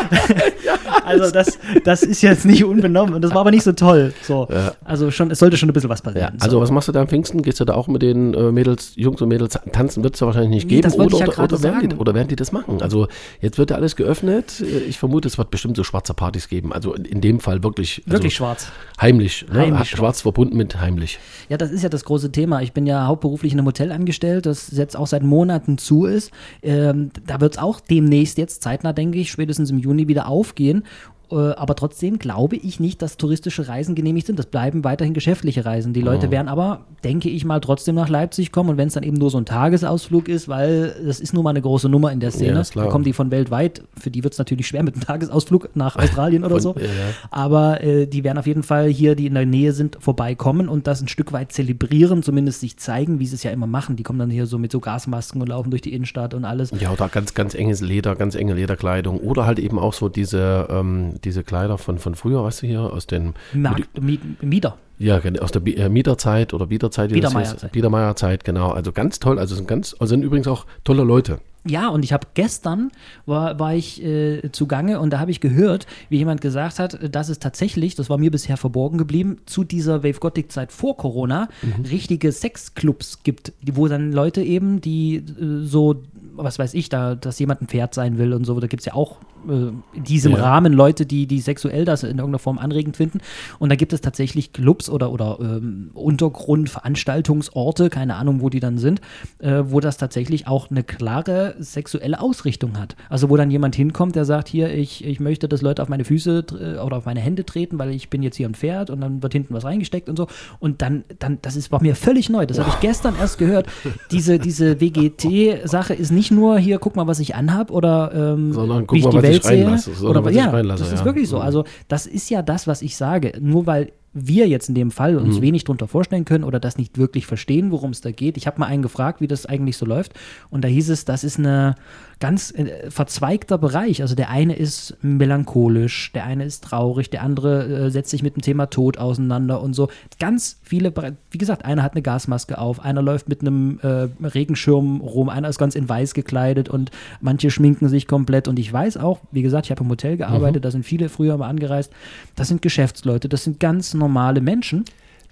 Also 1.10 1.32
das, 1.32 1.58
das 1.84 2.04
ist 2.04 2.22
jetzt 2.22 2.46
nicht 2.46 2.64
unbenommen 2.64 3.14
und 3.14 3.22
das 3.22 3.32
war 3.32 3.42
aber 3.42 3.52
nicht 3.52 3.64
so 3.64 3.72
toll. 3.74 4.14
So. 4.22 4.48
Ja. 4.52 4.74
Also 4.84 5.12
schon, 5.12 5.32
es 5.32 5.40
sollte 5.40 5.58
schon 5.58 5.70
ein 5.70 5.74
bisschen 5.74 5.90
was 5.90 6.00
Ja, 6.00 6.04
passieren. 6.06 6.38
also 6.40 6.58
so. 6.58 6.62
was 6.62 6.72
machst 6.72 6.88
du 6.88 6.92
da 6.92 7.02
am 7.02 7.08
Pfingsten? 7.08 7.42
Gehst 7.42 7.60
du 7.60 7.66
da 7.66 7.74
auch 7.74 7.88
mit 7.88 8.02
den 8.02 8.34
äh, 8.34 8.52
Mädels, 8.52 8.94
Jungs 8.96 9.22
und 9.22 9.30
Mädels 9.30 9.58
tanzen? 9.72 10.04
Wird 10.04 10.14
es 10.16 10.20
ja 10.22 10.28
wahrscheinlich 10.28 10.52
nicht 10.52 10.68
Nee, 10.70 10.82
geben. 10.82 10.94
oder, 10.94 11.18
ja 11.18 11.28
oder, 11.28 11.44
oder, 11.44 11.64
werden 11.64 11.90
die, 11.90 11.96
oder 11.96 12.14
werden 12.14 12.28
die 12.28 12.36
das 12.36 12.52
machen? 12.52 12.82
Also 12.82 13.08
jetzt 13.42 13.58
wird 13.58 13.72
ja 13.72 13.76
alles 13.78 13.96
geöffnet. 13.96 14.62
Ich 14.88 14.98
vermute, 15.00 15.28
es 15.28 15.38
wird 15.38 15.52
bestimmt 15.52 15.76
so 15.78 15.84
schwarze 15.84 16.14
Partys 16.14 16.48
geben. 16.50 16.72
Also 16.74 16.94
in, 16.94 17.06
in 17.06 17.22
dem 17.22 17.40
Fall 17.40 17.64
wirklich, 17.64 18.02
also 18.06 18.14
Wirklich 18.18 18.36
schwarz. 18.36 18.68
heimlich. 19.02 19.46
Ne? 19.52 19.60
Heimlich 19.60 19.90
schwarz. 19.90 20.22
verbunden 20.22 20.58
mit 20.58 20.80
heimlich. 20.80 21.20
Ja, 21.50 21.58
das 21.58 21.72
ist 21.72 21.82
ja 21.84 21.90
das 21.90 22.04
große 22.06 22.32
Thema. 22.32 22.62
Ich 22.62 22.74
bin 22.74 22.86
ja 22.86 23.08
hauptberuflich 23.08 23.54
in 23.54 23.60
einem 23.60 23.68
Hotel 23.68 23.92
angestellt, 23.92 24.46
das 24.46 24.72
jetzt 24.72 24.96
auch 24.96 25.08
seit 25.08 25.24
Monaten 25.24 25.78
zu 25.78 26.06
ist. 26.06 26.32
Ähm, 26.62 27.12
da 27.26 27.42
wird 27.42 27.54
es 27.54 27.58
auch 27.60 27.80
demnächst 27.80 28.38
jetzt 28.38 28.62
zeitnah, 28.62 28.94
denke 28.94 29.18
ich, 29.18 29.32
spätestens 29.32 29.72
im 29.72 29.80
Juni 29.80 30.08
wieder 30.08 30.28
aufgehen. 30.28 30.84
Äh, 31.32 31.36
aber 31.36 31.76
trotzdem 31.76 32.18
glaube 32.20 32.56
ich 32.56 32.80
nicht, 32.80 33.02
dass 33.02 33.18
touristische 33.18 33.68
Reisen 33.68 33.96
genehmigt 33.96 34.28
sind. 34.28 34.40
Das 34.40 34.48
bleiben 34.48 34.84
weiterhin 34.84 35.14
geschäftliche 35.14 35.66
Reisen. 35.66 35.94
Die 35.94 36.02
Leute 36.02 36.32
werden 36.32 36.48
aber, 36.48 36.82
denke 37.04 37.30
ich 37.30 37.46
mal, 37.46 37.60
trotzdem 37.60 37.96
nach 37.96 38.10
Leipzig 38.10 38.52
kommen. 38.52 38.72
Und 38.72 38.78
wenn 38.78 38.88
es 38.88 38.94
dann 38.94 39.04
eben 39.04 39.18
nur 39.18 39.30
so 39.30 39.38
ein 39.38 39.46
Tagesausflug 39.46 40.28
ist, 40.28 40.48
weil 40.50 40.96
das 41.06 41.20
ist 41.20 41.34
nun 41.34 41.44
mal 41.44 41.52
eine 41.52 41.62
große 41.62 41.90
Nummer 41.90 42.12
in 42.12 42.20
der 42.20 42.32
Szene. 42.32 42.64
Ja. 42.74 42.84
Da 42.84 42.88
kommen 42.88 43.04
die 43.04 43.14
von 43.14 43.32
weltweit. 43.32 43.84
Für 43.98 44.10
die 44.10 44.24
wird 44.24 44.34
es 44.34 44.40
natürlich 44.40 44.68
schwer 44.68 44.84
mit 44.84 44.96
einem 44.96 45.04
Tagesausflug 45.04 45.76
nach 45.76 45.96
Australien 45.98 46.44
oder 46.44 46.60
Von- 46.60 46.62
so. 46.62 46.76
ja. 46.78 46.86
Aber 47.32 47.84
äh, 47.84 48.08
die 48.08 48.24
werden 48.24 48.38
auf 48.38 48.48
jeden 48.48 48.64
Fall 48.64 48.88
hier, 48.88 49.16
die 49.16 49.28
in 49.28 49.36
der 49.36 49.46
Nähe 49.46 49.74
sind, 49.74 49.98
vorbeikommen 50.00 50.68
und 50.70 50.88
das 50.88 51.02
ein 51.02 51.08
Stück 51.08 51.32
weit 51.32 51.52
zelebrieren, 51.52 52.24
zumindest 52.24 52.62
sich 52.62 52.78
zeigen, 52.78 53.20
wie 53.20 53.26
sie 53.26 53.36
es 53.36 53.44
ja 53.44 53.52
immer 53.52 53.68
machen. 53.68 53.96
Die 53.96 54.04
kommen 54.04 54.20
dann 54.20 54.30
hier 54.30 54.46
so 54.46 54.58
mit 54.58 54.72
so 54.72 54.80
Gasmasken 54.80 55.42
und 55.42 55.48
laufen 55.50 55.70
durch 55.70 55.82
die 55.82 55.94
Innenstadt 55.94 56.34
und 56.34 56.46
alles. 56.46 56.72
Ja, 56.80 56.92
oder 56.92 57.08
ganz, 57.10 57.34
ganz 57.34 57.54
enges 57.54 57.82
Leder, 57.82 58.16
ganz 58.16 58.36
enge 58.36 58.54
Lederkleidung. 58.54 59.20
Oder 59.20 59.46
halt 59.46 59.60
eben 59.60 59.78
auch 59.78 59.94
so 59.94 60.10
diese, 60.10 60.68
ähm, 60.70 61.19
diese 61.26 61.44
Kleider 61.44 61.78
von, 61.78 61.98
von 61.98 62.16
früher, 62.16 62.44
weißt 62.44 62.64
du 62.64 62.68
hier, 62.68 62.82
aus 62.82 63.08
den 63.08 63.34
Markt, 63.54 63.90
Mi- 64.00 64.20
Mieder. 64.42 64.78
Ja, 64.98 65.22
aus 65.40 65.52
der 65.52 65.66
äh, 65.66 65.88
Mieterzeit 65.88 66.54
oder 66.54 66.68
Biederzeit. 66.68 67.12
wie 67.14 67.22
das 67.22 67.32
Biedermeierzeit. 67.32 67.72
Biedermeierzeit, 67.72 68.44
genau. 68.44 68.72
Also 68.72 68.92
ganz 68.92 69.20
toll. 69.20 69.40
Also 69.40 69.56
sind 69.56 69.68
ganz, 69.68 69.96
also 69.98 70.10
sind 70.10 70.24
übrigens 70.24 70.48
auch 70.48 70.66
tolle 70.84 71.04
Leute. 71.04 71.40
Ja, 71.66 71.90
und 71.90 72.04
ich 72.04 72.14
habe 72.14 72.28
gestern 72.36 72.90
war, 73.26 73.60
war 73.60 73.76
ich 73.76 74.04
äh, 74.04 74.50
zugange 74.52 75.00
und 75.00 75.12
da 75.12 75.20
habe 75.20 75.30
ich 75.32 75.40
gehört, 75.42 75.88
wie 76.10 76.18
jemand 76.18 76.40
gesagt 76.42 76.80
hat, 76.80 77.14
dass 77.14 77.28
es 77.30 77.40
tatsächlich, 77.40 77.96
das 77.96 78.10
war 78.10 78.18
mir 78.18 78.32
bisher 78.32 78.56
verborgen 78.58 78.98
geblieben, 78.98 79.38
zu 79.46 79.64
dieser 79.66 80.04
Wave 80.04 80.20
Gothic 80.20 80.52
Zeit 80.52 80.72
vor 80.72 80.96
Corona 80.98 81.50
richtige 81.90 82.32
Sexclubs 82.32 83.24
gibt, 83.24 83.54
wo 83.72 83.88
dann 83.88 84.12
Leute 84.14 84.42
eben, 84.42 84.80
die 84.82 85.18
äh, 85.18 85.24
so, 85.66 86.02
was 86.34 86.60
weiß 86.60 86.74
ich, 86.74 86.88
da, 86.90 87.16
dass 87.16 87.40
jemand 87.40 87.62
ein 87.62 87.68
Pferd 87.68 87.94
sein 87.94 88.18
will 88.18 88.34
und 88.34 88.46
so, 88.46 88.58
da 88.60 88.68
gibt 88.68 88.82
es 88.82 88.86
ja 88.86 88.94
auch 88.96 89.18
in 89.48 90.04
diesem 90.04 90.34
Ja. 90.34 90.40
Rahmen 90.40 90.74
Leute, 90.74 91.06
die, 91.06 91.28
die 91.28 91.40
sexuell 91.40 91.86
das 91.86 92.04
in 92.04 92.18
irgendeiner 92.18 92.40
Form 92.40 92.58
anregend 92.58 92.98
finden. 92.98 93.20
Und 93.60 93.70
da 93.70 93.76
gibt 93.76 93.94
es 93.94 94.02
tatsächlich 94.02 94.54
Clubs 94.54 94.90
oder, 94.90 95.12
oder 95.12 95.38
ähm, 95.42 95.92
Untergrundveranstaltungsorte, 95.94 97.90
keine 97.90 98.16
Ahnung, 98.16 98.42
wo 98.42 98.50
die 98.50 98.60
dann 98.60 98.78
sind, 98.78 99.02
äh, 99.40 99.64
wo 99.66 99.80
das 99.80 99.98
tatsächlich 99.98 100.48
auch 100.48 100.70
eine 100.70 100.84
klare 100.84 101.56
sexuelle 101.60 102.20
Ausrichtung 102.20 102.78
hat. 102.78 102.96
Also 103.10 103.30
wo 103.30 103.38
dann 103.38 103.52
jemand 103.52 103.76
hinkommt, 103.76 104.16
der 104.16 104.26
sagt, 104.26 104.48
hier, 104.48 104.74
ich, 104.74 105.06
ich 105.06 105.20
möchte, 105.20 105.48
dass 105.48 105.62
Leute 105.62 105.82
auf 105.82 105.90
meine 105.90 106.06
Füße 106.06 106.46
tr- 106.48 106.82
oder 106.82 106.98
auf 106.98 107.06
meine 107.06 107.20
Hände 107.20 107.46
treten, 107.46 107.80
weil 107.80 107.92
ich 107.92 108.10
bin 108.10 108.24
jetzt 108.24 108.36
hier 108.36 108.48
ein 108.48 108.56
Pferd 108.56 108.90
und 108.90 109.02
dann 109.02 109.22
wird 109.24 109.34
hinten 109.34 109.54
was 109.54 109.64
reingesteckt 109.64 110.10
und 110.10 110.18
so. 110.18 110.28
Und 110.60 110.82
dann, 110.82 111.04
dann 111.20 111.40
das 111.42 111.56
ist, 111.56 111.72
war 111.72 111.82
mir 111.82 111.96
völlig 111.96 112.30
neu. 112.30 112.46
Das 112.46 112.60
habe 112.60 112.70
ich 112.70 112.80
gestern 112.80 113.16
erst 113.20 113.38
gehört. 113.38 113.68
Diese, 114.12 114.40
diese 114.40 114.82
WGT-Sache 114.82 115.94
ist 115.94 116.12
nicht 116.12 116.32
nur 116.32 116.58
hier, 116.58 116.80
guck 116.80 116.96
mal, 116.96 117.08
was 117.08 117.20
ich 117.20 117.36
anhab 117.36 117.72
oder 117.72 118.12
ähm, 118.14 118.54
Sondern 118.54 118.88
guck 118.88 118.96
wie 118.96 119.00
ich 119.00 119.06
mal, 119.06 119.22
die 119.22 119.28
ich 119.28 119.29
Welt 119.30 119.44
sehe. 119.44 119.78
sondern 119.96 120.10
Oder 120.12 120.26
was 120.26 120.32
ich 120.32 120.38
ja, 120.38 120.50
reinlasse, 120.50 120.84
das 120.84 120.94
ist 120.94 121.00
ja. 121.00 121.06
wirklich 121.06 121.30
so. 121.30 121.38
Mhm. 121.38 121.42
Also 121.44 121.64
das 121.88 122.06
ist 122.06 122.30
ja 122.30 122.42
das, 122.42 122.68
was 122.68 122.82
ich 122.82 122.96
sage. 122.96 123.34
Nur 123.40 123.66
weil 123.66 123.92
wir 124.12 124.48
jetzt 124.48 124.70
in 124.70 124.76
dem 124.76 124.90
Fall 124.90 125.18
uns 125.18 125.38
Mhm. 125.38 125.42
wenig 125.44 125.64
drunter 125.66 125.88
vorstellen 125.88 126.26
können 126.26 126.44
oder 126.44 126.60
das 126.60 126.78
nicht 126.78 126.98
wirklich 126.98 127.28
verstehen, 127.28 127.70
worum 127.72 127.92
es 127.92 128.02
da 128.02 128.12
geht. 128.12 128.38
Ich 128.38 128.48
habe 128.48 128.60
mal 128.60 128.66
einen 128.66 128.82
gefragt, 128.82 129.22
wie 129.22 129.28
das 129.28 129.46
eigentlich 129.46 129.78
so 129.78 129.86
läuft. 129.86 130.14
Und 130.50 130.64
da 130.64 130.68
hieß 130.68 130.90
es, 130.90 131.06
das 131.06 131.24
ist 131.24 131.38
eine 131.38 131.76
ganz 132.20 132.52
äh, 132.52 132.92
verzweigter 132.92 133.58
Bereich. 133.58 134.02
Also 134.02 134.16
der 134.16 134.30
eine 134.30 134.56
ist 134.56 134.98
melancholisch, 135.02 136.12
der 136.14 136.26
eine 136.26 136.44
ist 136.44 136.64
traurig, 136.64 137.10
der 137.10 137.24
andere 137.24 137.66
äh, 137.66 137.90
setzt 137.92 138.10
sich 138.10 138.24
mit 138.24 138.36
dem 138.36 138.42
Thema 138.42 138.68
Tod 138.68 138.98
auseinander 138.98 139.62
und 139.62 139.74
so. 139.74 139.90
Ganz 140.20 140.60
viele, 140.64 140.94
wie 141.32 141.38
gesagt, 141.38 141.66
einer 141.66 141.84
hat 141.84 141.94
eine 141.94 142.02
Gasmaske 142.02 142.58
auf, 142.58 142.84
einer 142.84 143.02
läuft 143.02 143.30
mit 143.30 143.42
einem 143.42 143.80
äh, 143.82 144.10
Regenschirm 144.26 145.02
rum, 145.02 145.30
einer 145.30 145.50
ist 145.50 145.60
ganz 145.60 145.76
in 145.76 145.88
weiß 145.88 146.14
gekleidet 146.14 146.70
und 146.70 146.92
manche 147.22 147.52
schminken 147.52 147.88
sich 147.88 148.08
komplett. 148.08 148.48
Und 148.48 148.60
ich 148.60 148.72
weiß 148.72 148.98
auch, 148.98 149.20
wie 149.32 149.42
gesagt, 149.42 149.68
ich 149.68 149.72
habe 149.72 149.84
im 149.84 149.90
Hotel 149.90 150.18
gearbeitet, 150.18 150.66
da 150.66 150.72
sind 150.72 150.84
viele 150.84 151.10
früher 151.10 151.38
mal 151.38 151.48
angereist. 151.48 151.92
Das 152.36 152.50
sind 152.50 152.62
Geschäftsleute, 152.62 153.30
das 153.30 153.44
sind 153.44 153.60
ganz 153.60 153.94
normale 153.94 154.42
Menschen. 154.42 154.84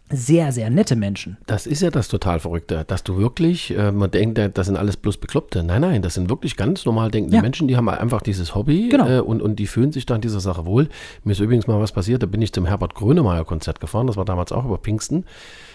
Sehr, 0.10 0.52
sehr 0.52 0.70
nette 0.70 0.96
Menschen. 0.96 1.38
Das 1.48 1.68
ist 1.68 1.82
ja 1.82 1.90
das 1.90 2.08
total 2.08 2.40
Verrückte, 2.40 2.86
dass 2.88 3.04
du 3.04 3.18
wirklich, 3.18 3.76
äh, 3.78 3.92
man 3.92 4.10
denkt, 4.10 4.40
das 4.54 4.68
sind 4.68 4.78
alles 4.78 4.96
bloß 4.98 5.18
Bekloppte. 5.18 5.64
Nein, 5.64 5.82
nein, 5.82 6.02
das 6.02 6.14
sind 6.14 6.30
wirklich 6.30 6.56
ganz 6.56 6.86
normal 6.86 7.12
denkende 7.12 7.36
Ja. 7.36 7.42
Menschen, 7.42 7.68
die 7.68 7.76
haben 7.76 7.90
einfach 7.90 8.22
dieses 8.22 8.56
Hobby 8.56 8.90
Genau. 8.90 9.08
äh, 9.10 9.20
und, 9.20 9.42
und 9.42 9.58
die 9.58 9.68
fühlen 9.68 9.92
sich 9.92 10.06
da 10.06 10.16
in 10.16 10.22
dieser 10.22 10.40
Sache 10.40 10.66
wohl. 10.66 10.88
Mir 11.24 11.34
ist 11.34 11.40
übrigens 11.40 11.68
mal 11.68 11.80
was 11.82 11.92
passiert, 11.92 12.24
da 12.24 12.26
bin 12.26 12.42
ich 12.42 12.54
zum 12.54 12.66
Herbert 12.66 12.96
Grönemeyer 12.96 13.44
Konzert 13.46 13.80
gefahren, 13.82 14.08
das 14.08 14.16
war 14.18 14.26
damals 14.26 14.52
auch 14.52 14.66
über 14.66 14.78
Pfingsten 14.78 15.26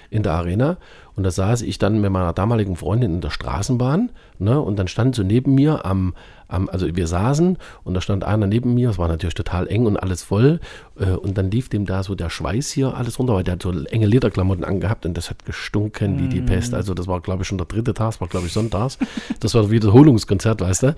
in 0.09 0.23
der 0.23 0.33
Arena 0.33 0.77
und 1.16 1.25
da 1.25 1.31
saß 1.31 1.62
ich 1.62 1.79
dann 1.79 2.01
mit 2.01 2.11
meiner 2.11 2.33
damaligen 2.35 2.77
Freundin 2.77 3.14
in 3.14 3.21
der 3.23 3.31
Straßenbahn 3.31 4.11
ne, 4.42 4.61
und 4.61 4.78
dann 4.78 4.88
stand 4.88 5.14
so 5.14 5.22
neben 5.22 5.55
mir 5.55 5.85
am, 5.85 6.14
am, 6.48 6.68
also 6.68 6.87
wir 6.94 7.07
saßen 7.07 7.59
und 7.85 7.94
da 7.94 8.00
stand 8.00 8.24
einer 8.24 8.46
neben 8.46 8.74
mir, 8.74 8.90
es 8.90 8.98
war 8.98 9.09
natürlich 9.09 9.35
total 9.35 9.68
eng 9.68 9.87
und 9.87 9.96
alles 9.96 10.22
voll 10.22 10.61
äh, 10.98 11.11
und 11.11 11.38
dann 11.38 11.50
lief 11.50 11.68
dem 11.68 11.87
da 11.87 12.02
so 12.02 12.14
der 12.14 12.31
Schweiß 12.31 12.70
hier 12.70 12.96
alles 12.96 13.18
runter, 13.18 13.35
weil 13.35 13.44
der 13.44 13.55
hat 13.55 13.62
so 13.62 13.72
enge 13.72 14.07
Lederklamotten 14.07 14.64
angehabt 14.64 15.07
und 15.07 15.16
das 15.16 15.31
hat 15.31 15.44
gestunken 15.44 16.18
wie 16.18 16.28
die 16.28 16.40
Pest. 16.40 16.74
Also 16.74 16.94
das 16.94 17.07
war 17.07 17.20
glaube 17.20 17.42
ich 17.42 17.48
schon 17.48 17.59
der 17.59 17.66
dritte 17.66 17.94
Tag, 17.94 18.12
das 18.12 18.20
war 18.20 18.28
glaube 18.28 18.46
ich 18.46 18.52
sonntags. 18.52 18.98
Das 19.40 19.55
war 19.55 19.70
Wiederholungskonzert, 19.70 20.61
weißt 20.61 20.83
du. 20.85 20.96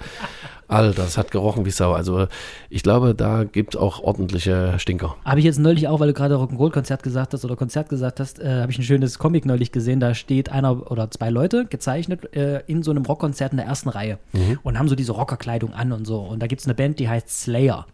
Alter, 0.69 1.03
das 1.03 1.19
hat 1.19 1.31
gerochen 1.31 1.67
wie 1.67 1.71
Sau. 1.71 1.93
Also 1.93 2.27
ich 2.71 2.83
glaube, 2.83 3.15
da 3.15 3.45
gibt 3.45 3.75
es 3.75 3.81
auch 3.81 4.01
ordentliche 4.03 4.75
Stinker. 4.79 5.17
Habe 5.25 5.39
ich 5.39 5.45
jetzt 5.45 5.59
neulich 5.59 5.89
auch, 5.89 6.01
weil 6.01 6.09
du 6.09 6.15
gerade 6.15 6.37
Rock'n'Roll-Konzert 6.37 7.03
gesagt 7.03 7.35
hast 7.35 7.45
oder 7.45 7.57
Konzert 7.57 7.89
gesagt 7.89 8.19
hast, 8.19 8.41
äh, 8.41 8.63
habe 8.63 8.73
ich 8.73 8.79
ein 8.79 8.83
schönes 8.83 9.19
Comic 9.19 9.45
neulich 9.47 9.73
gesehen. 9.73 10.01
Da 10.01 10.15
steht 10.15 10.51
einer 10.51 10.91
oder 10.91 11.11
zwei 11.11 11.31
Leute 11.31 11.67
gezeichnet 11.67 12.35
äh, 12.35 12.63
in 12.67 12.83
so 12.83 12.91
einem 12.91 13.05
Rockkonzert 13.05 13.34
in 13.53 13.57
der 13.59 13.67
ersten 13.67 13.89
Reihe 13.89 14.19
und 14.63 14.79
haben 14.79 14.89
so 14.89 14.95
diese 14.95 15.13
Rockerkleidung 15.13 15.73
an 15.75 15.93
und 15.93 16.05
so. 16.07 16.19
Und 16.21 16.41
da 16.41 16.47
gibt 16.47 16.61
es 16.61 16.67
eine 16.67 16.75
Band, 16.75 16.99
die 16.99 17.09
heißt 17.09 17.29
Slayer. 17.31 17.87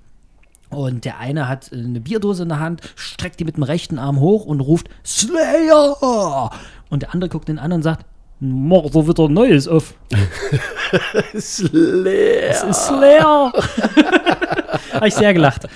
Und 0.70 1.04
der 1.04 1.18
eine 1.18 1.48
hat 1.48 1.72
äh, 1.72 1.76
eine 1.76 2.00
Bierdose 2.00 2.44
in 2.44 2.48
der 2.48 2.60
Hand, 2.60 2.80
streckt 2.94 3.40
die 3.40 3.44
mit 3.44 3.56
dem 3.56 3.64
rechten 3.64 3.98
Arm 3.98 4.20
hoch 4.20 4.44
und 4.46 4.60
ruft 4.60 4.88
Slayer! 5.04 6.50
Und 6.90 7.02
der 7.02 7.12
andere 7.12 7.28
guckt 7.28 7.48
ihn 7.48 7.58
an 7.58 7.72
und 7.72 7.82
sagt, 7.82 8.06
Mach 8.42 8.84
so 8.90 9.06
wieder 9.06 9.28
Neues 9.28 9.68
auf. 9.68 9.92
Leer. 11.72 12.50
Es 12.50 12.62
ist 12.62 12.86
Slayer! 12.86 13.52
Habe 14.94 15.08
ich 15.08 15.14
sehr 15.14 15.34
gelacht. 15.34 15.68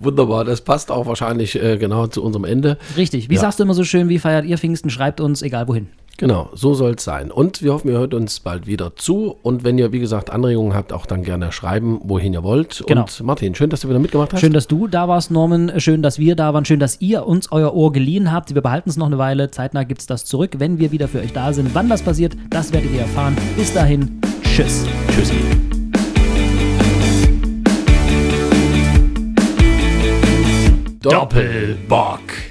Wunderbar, 0.00 0.44
das 0.44 0.60
passt 0.60 0.90
auch 0.90 1.06
wahrscheinlich 1.06 1.60
äh, 1.62 1.78
genau 1.78 2.06
zu 2.08 2.22
unserem 2.22 2.44
Ende. 2.44 2.76
Richtig. 2.96 3.30
Wie 3.30 3.34
Ja. 3.36 3.40
sagst 3.40 3.58
du 3.58 3.62
immer 3.64 3.72
so 3.74 3.84
schön, 3.84 4.08
wie 4.10 4.18
feiert 4.18 4.44
ihr 4.44 4.58
Pfingsten? 4.58 4.90
Schreibt 4.90 5.20
uns, 5.20 5.40
egal 5.42 5.66
wohin. 5.68 5.88
Genau, 6.20 6.50
so 6.52 6.74
soll 6.74 6.96
es 6.98 7.04
sein. 7.04 7.30
Und 7.30 7.62
wir 7.62 7.72
hoffen, 7.72 7.88
ihr 7.88 7.96
hört 7.96 8.12
uns 8.12 8.40
bald 8.40 8.66
wieder 8.66 8.94
zu. 8.94 9.38
Und 9.42 9.64
wenn 9.64 9.78
ihr, 9.78 9.90
wie 9.90 10.00
gesagt, 10.00 10.28
Anregungen 10.28 10.74
habt, 10.74 10.92
auch 10.92 11.06
dann 11.06 11.22
gerne 11.22 11.50
schreiben, 11.50 11.98
wohin 12.04 12.34
ihr 12.34 12.42
wollt. 12.42 12.84
Genau. 12.86 13.04
Und 13.04 13.22
Martin, 13.22 13.54
schön, 13.54 13.70
dass 13.70 13.80
du 13.80 13.88
wieder 13.88 13.98
mitgemacht 13.98 14.34
hast. 14.34 14.40
Schön, 14.40 14.52
dass 14.52 14.68
du 14.68 14.86
da 14.86 15.08
warst, 15.08 15.30
Norman. 15.30 15.80
Schön, 15.80 16.02
dass 16.02 16.18
wir 16.18 16.36
da 16.36 16.52
waren. 16.52 16.66
Schön, 16.66 16.78
dass 16.78 17.00
ihr 17.00 17.26
uns 17.26 17.50
euer 17.52 17.72
Ohr 17.72 17.90
geliehen 17.90 18.32
habt. 18.32 18.54
Wir 18.54 18.60
behalten 18.60 18.90
es 18.90 18.98
noch 18.98 19.06
eine 19.06 19.16
Weile. 19.16 19.50
Zeitnah 19.50 19.84
gibt 19.84 20.02
es 20.02 20.06
das 20.06 20.26
zurück, 20.26 20.56
wenn 20.58 20.78
wir 20.78 20.92
wieder 20.92 21.08
für 21.08 21.20
euch 21.20 21.32
da 21.32 21.54
sind. 21.54 21.74
Wann 21.74 21.88
das 21.88 22.02
passiert, 22.02 22.36
das 22.50 22.70
werdet 22.70 22.92
ihr 22.92 23.00
erfahren. 23.00 23.34
Bis 23.56 23.72
dahin, 23.72 24.20
tschüss. 24.42 24.84
Tschüssi. 25.08 25.36
Doppelbock. 31.00 32.49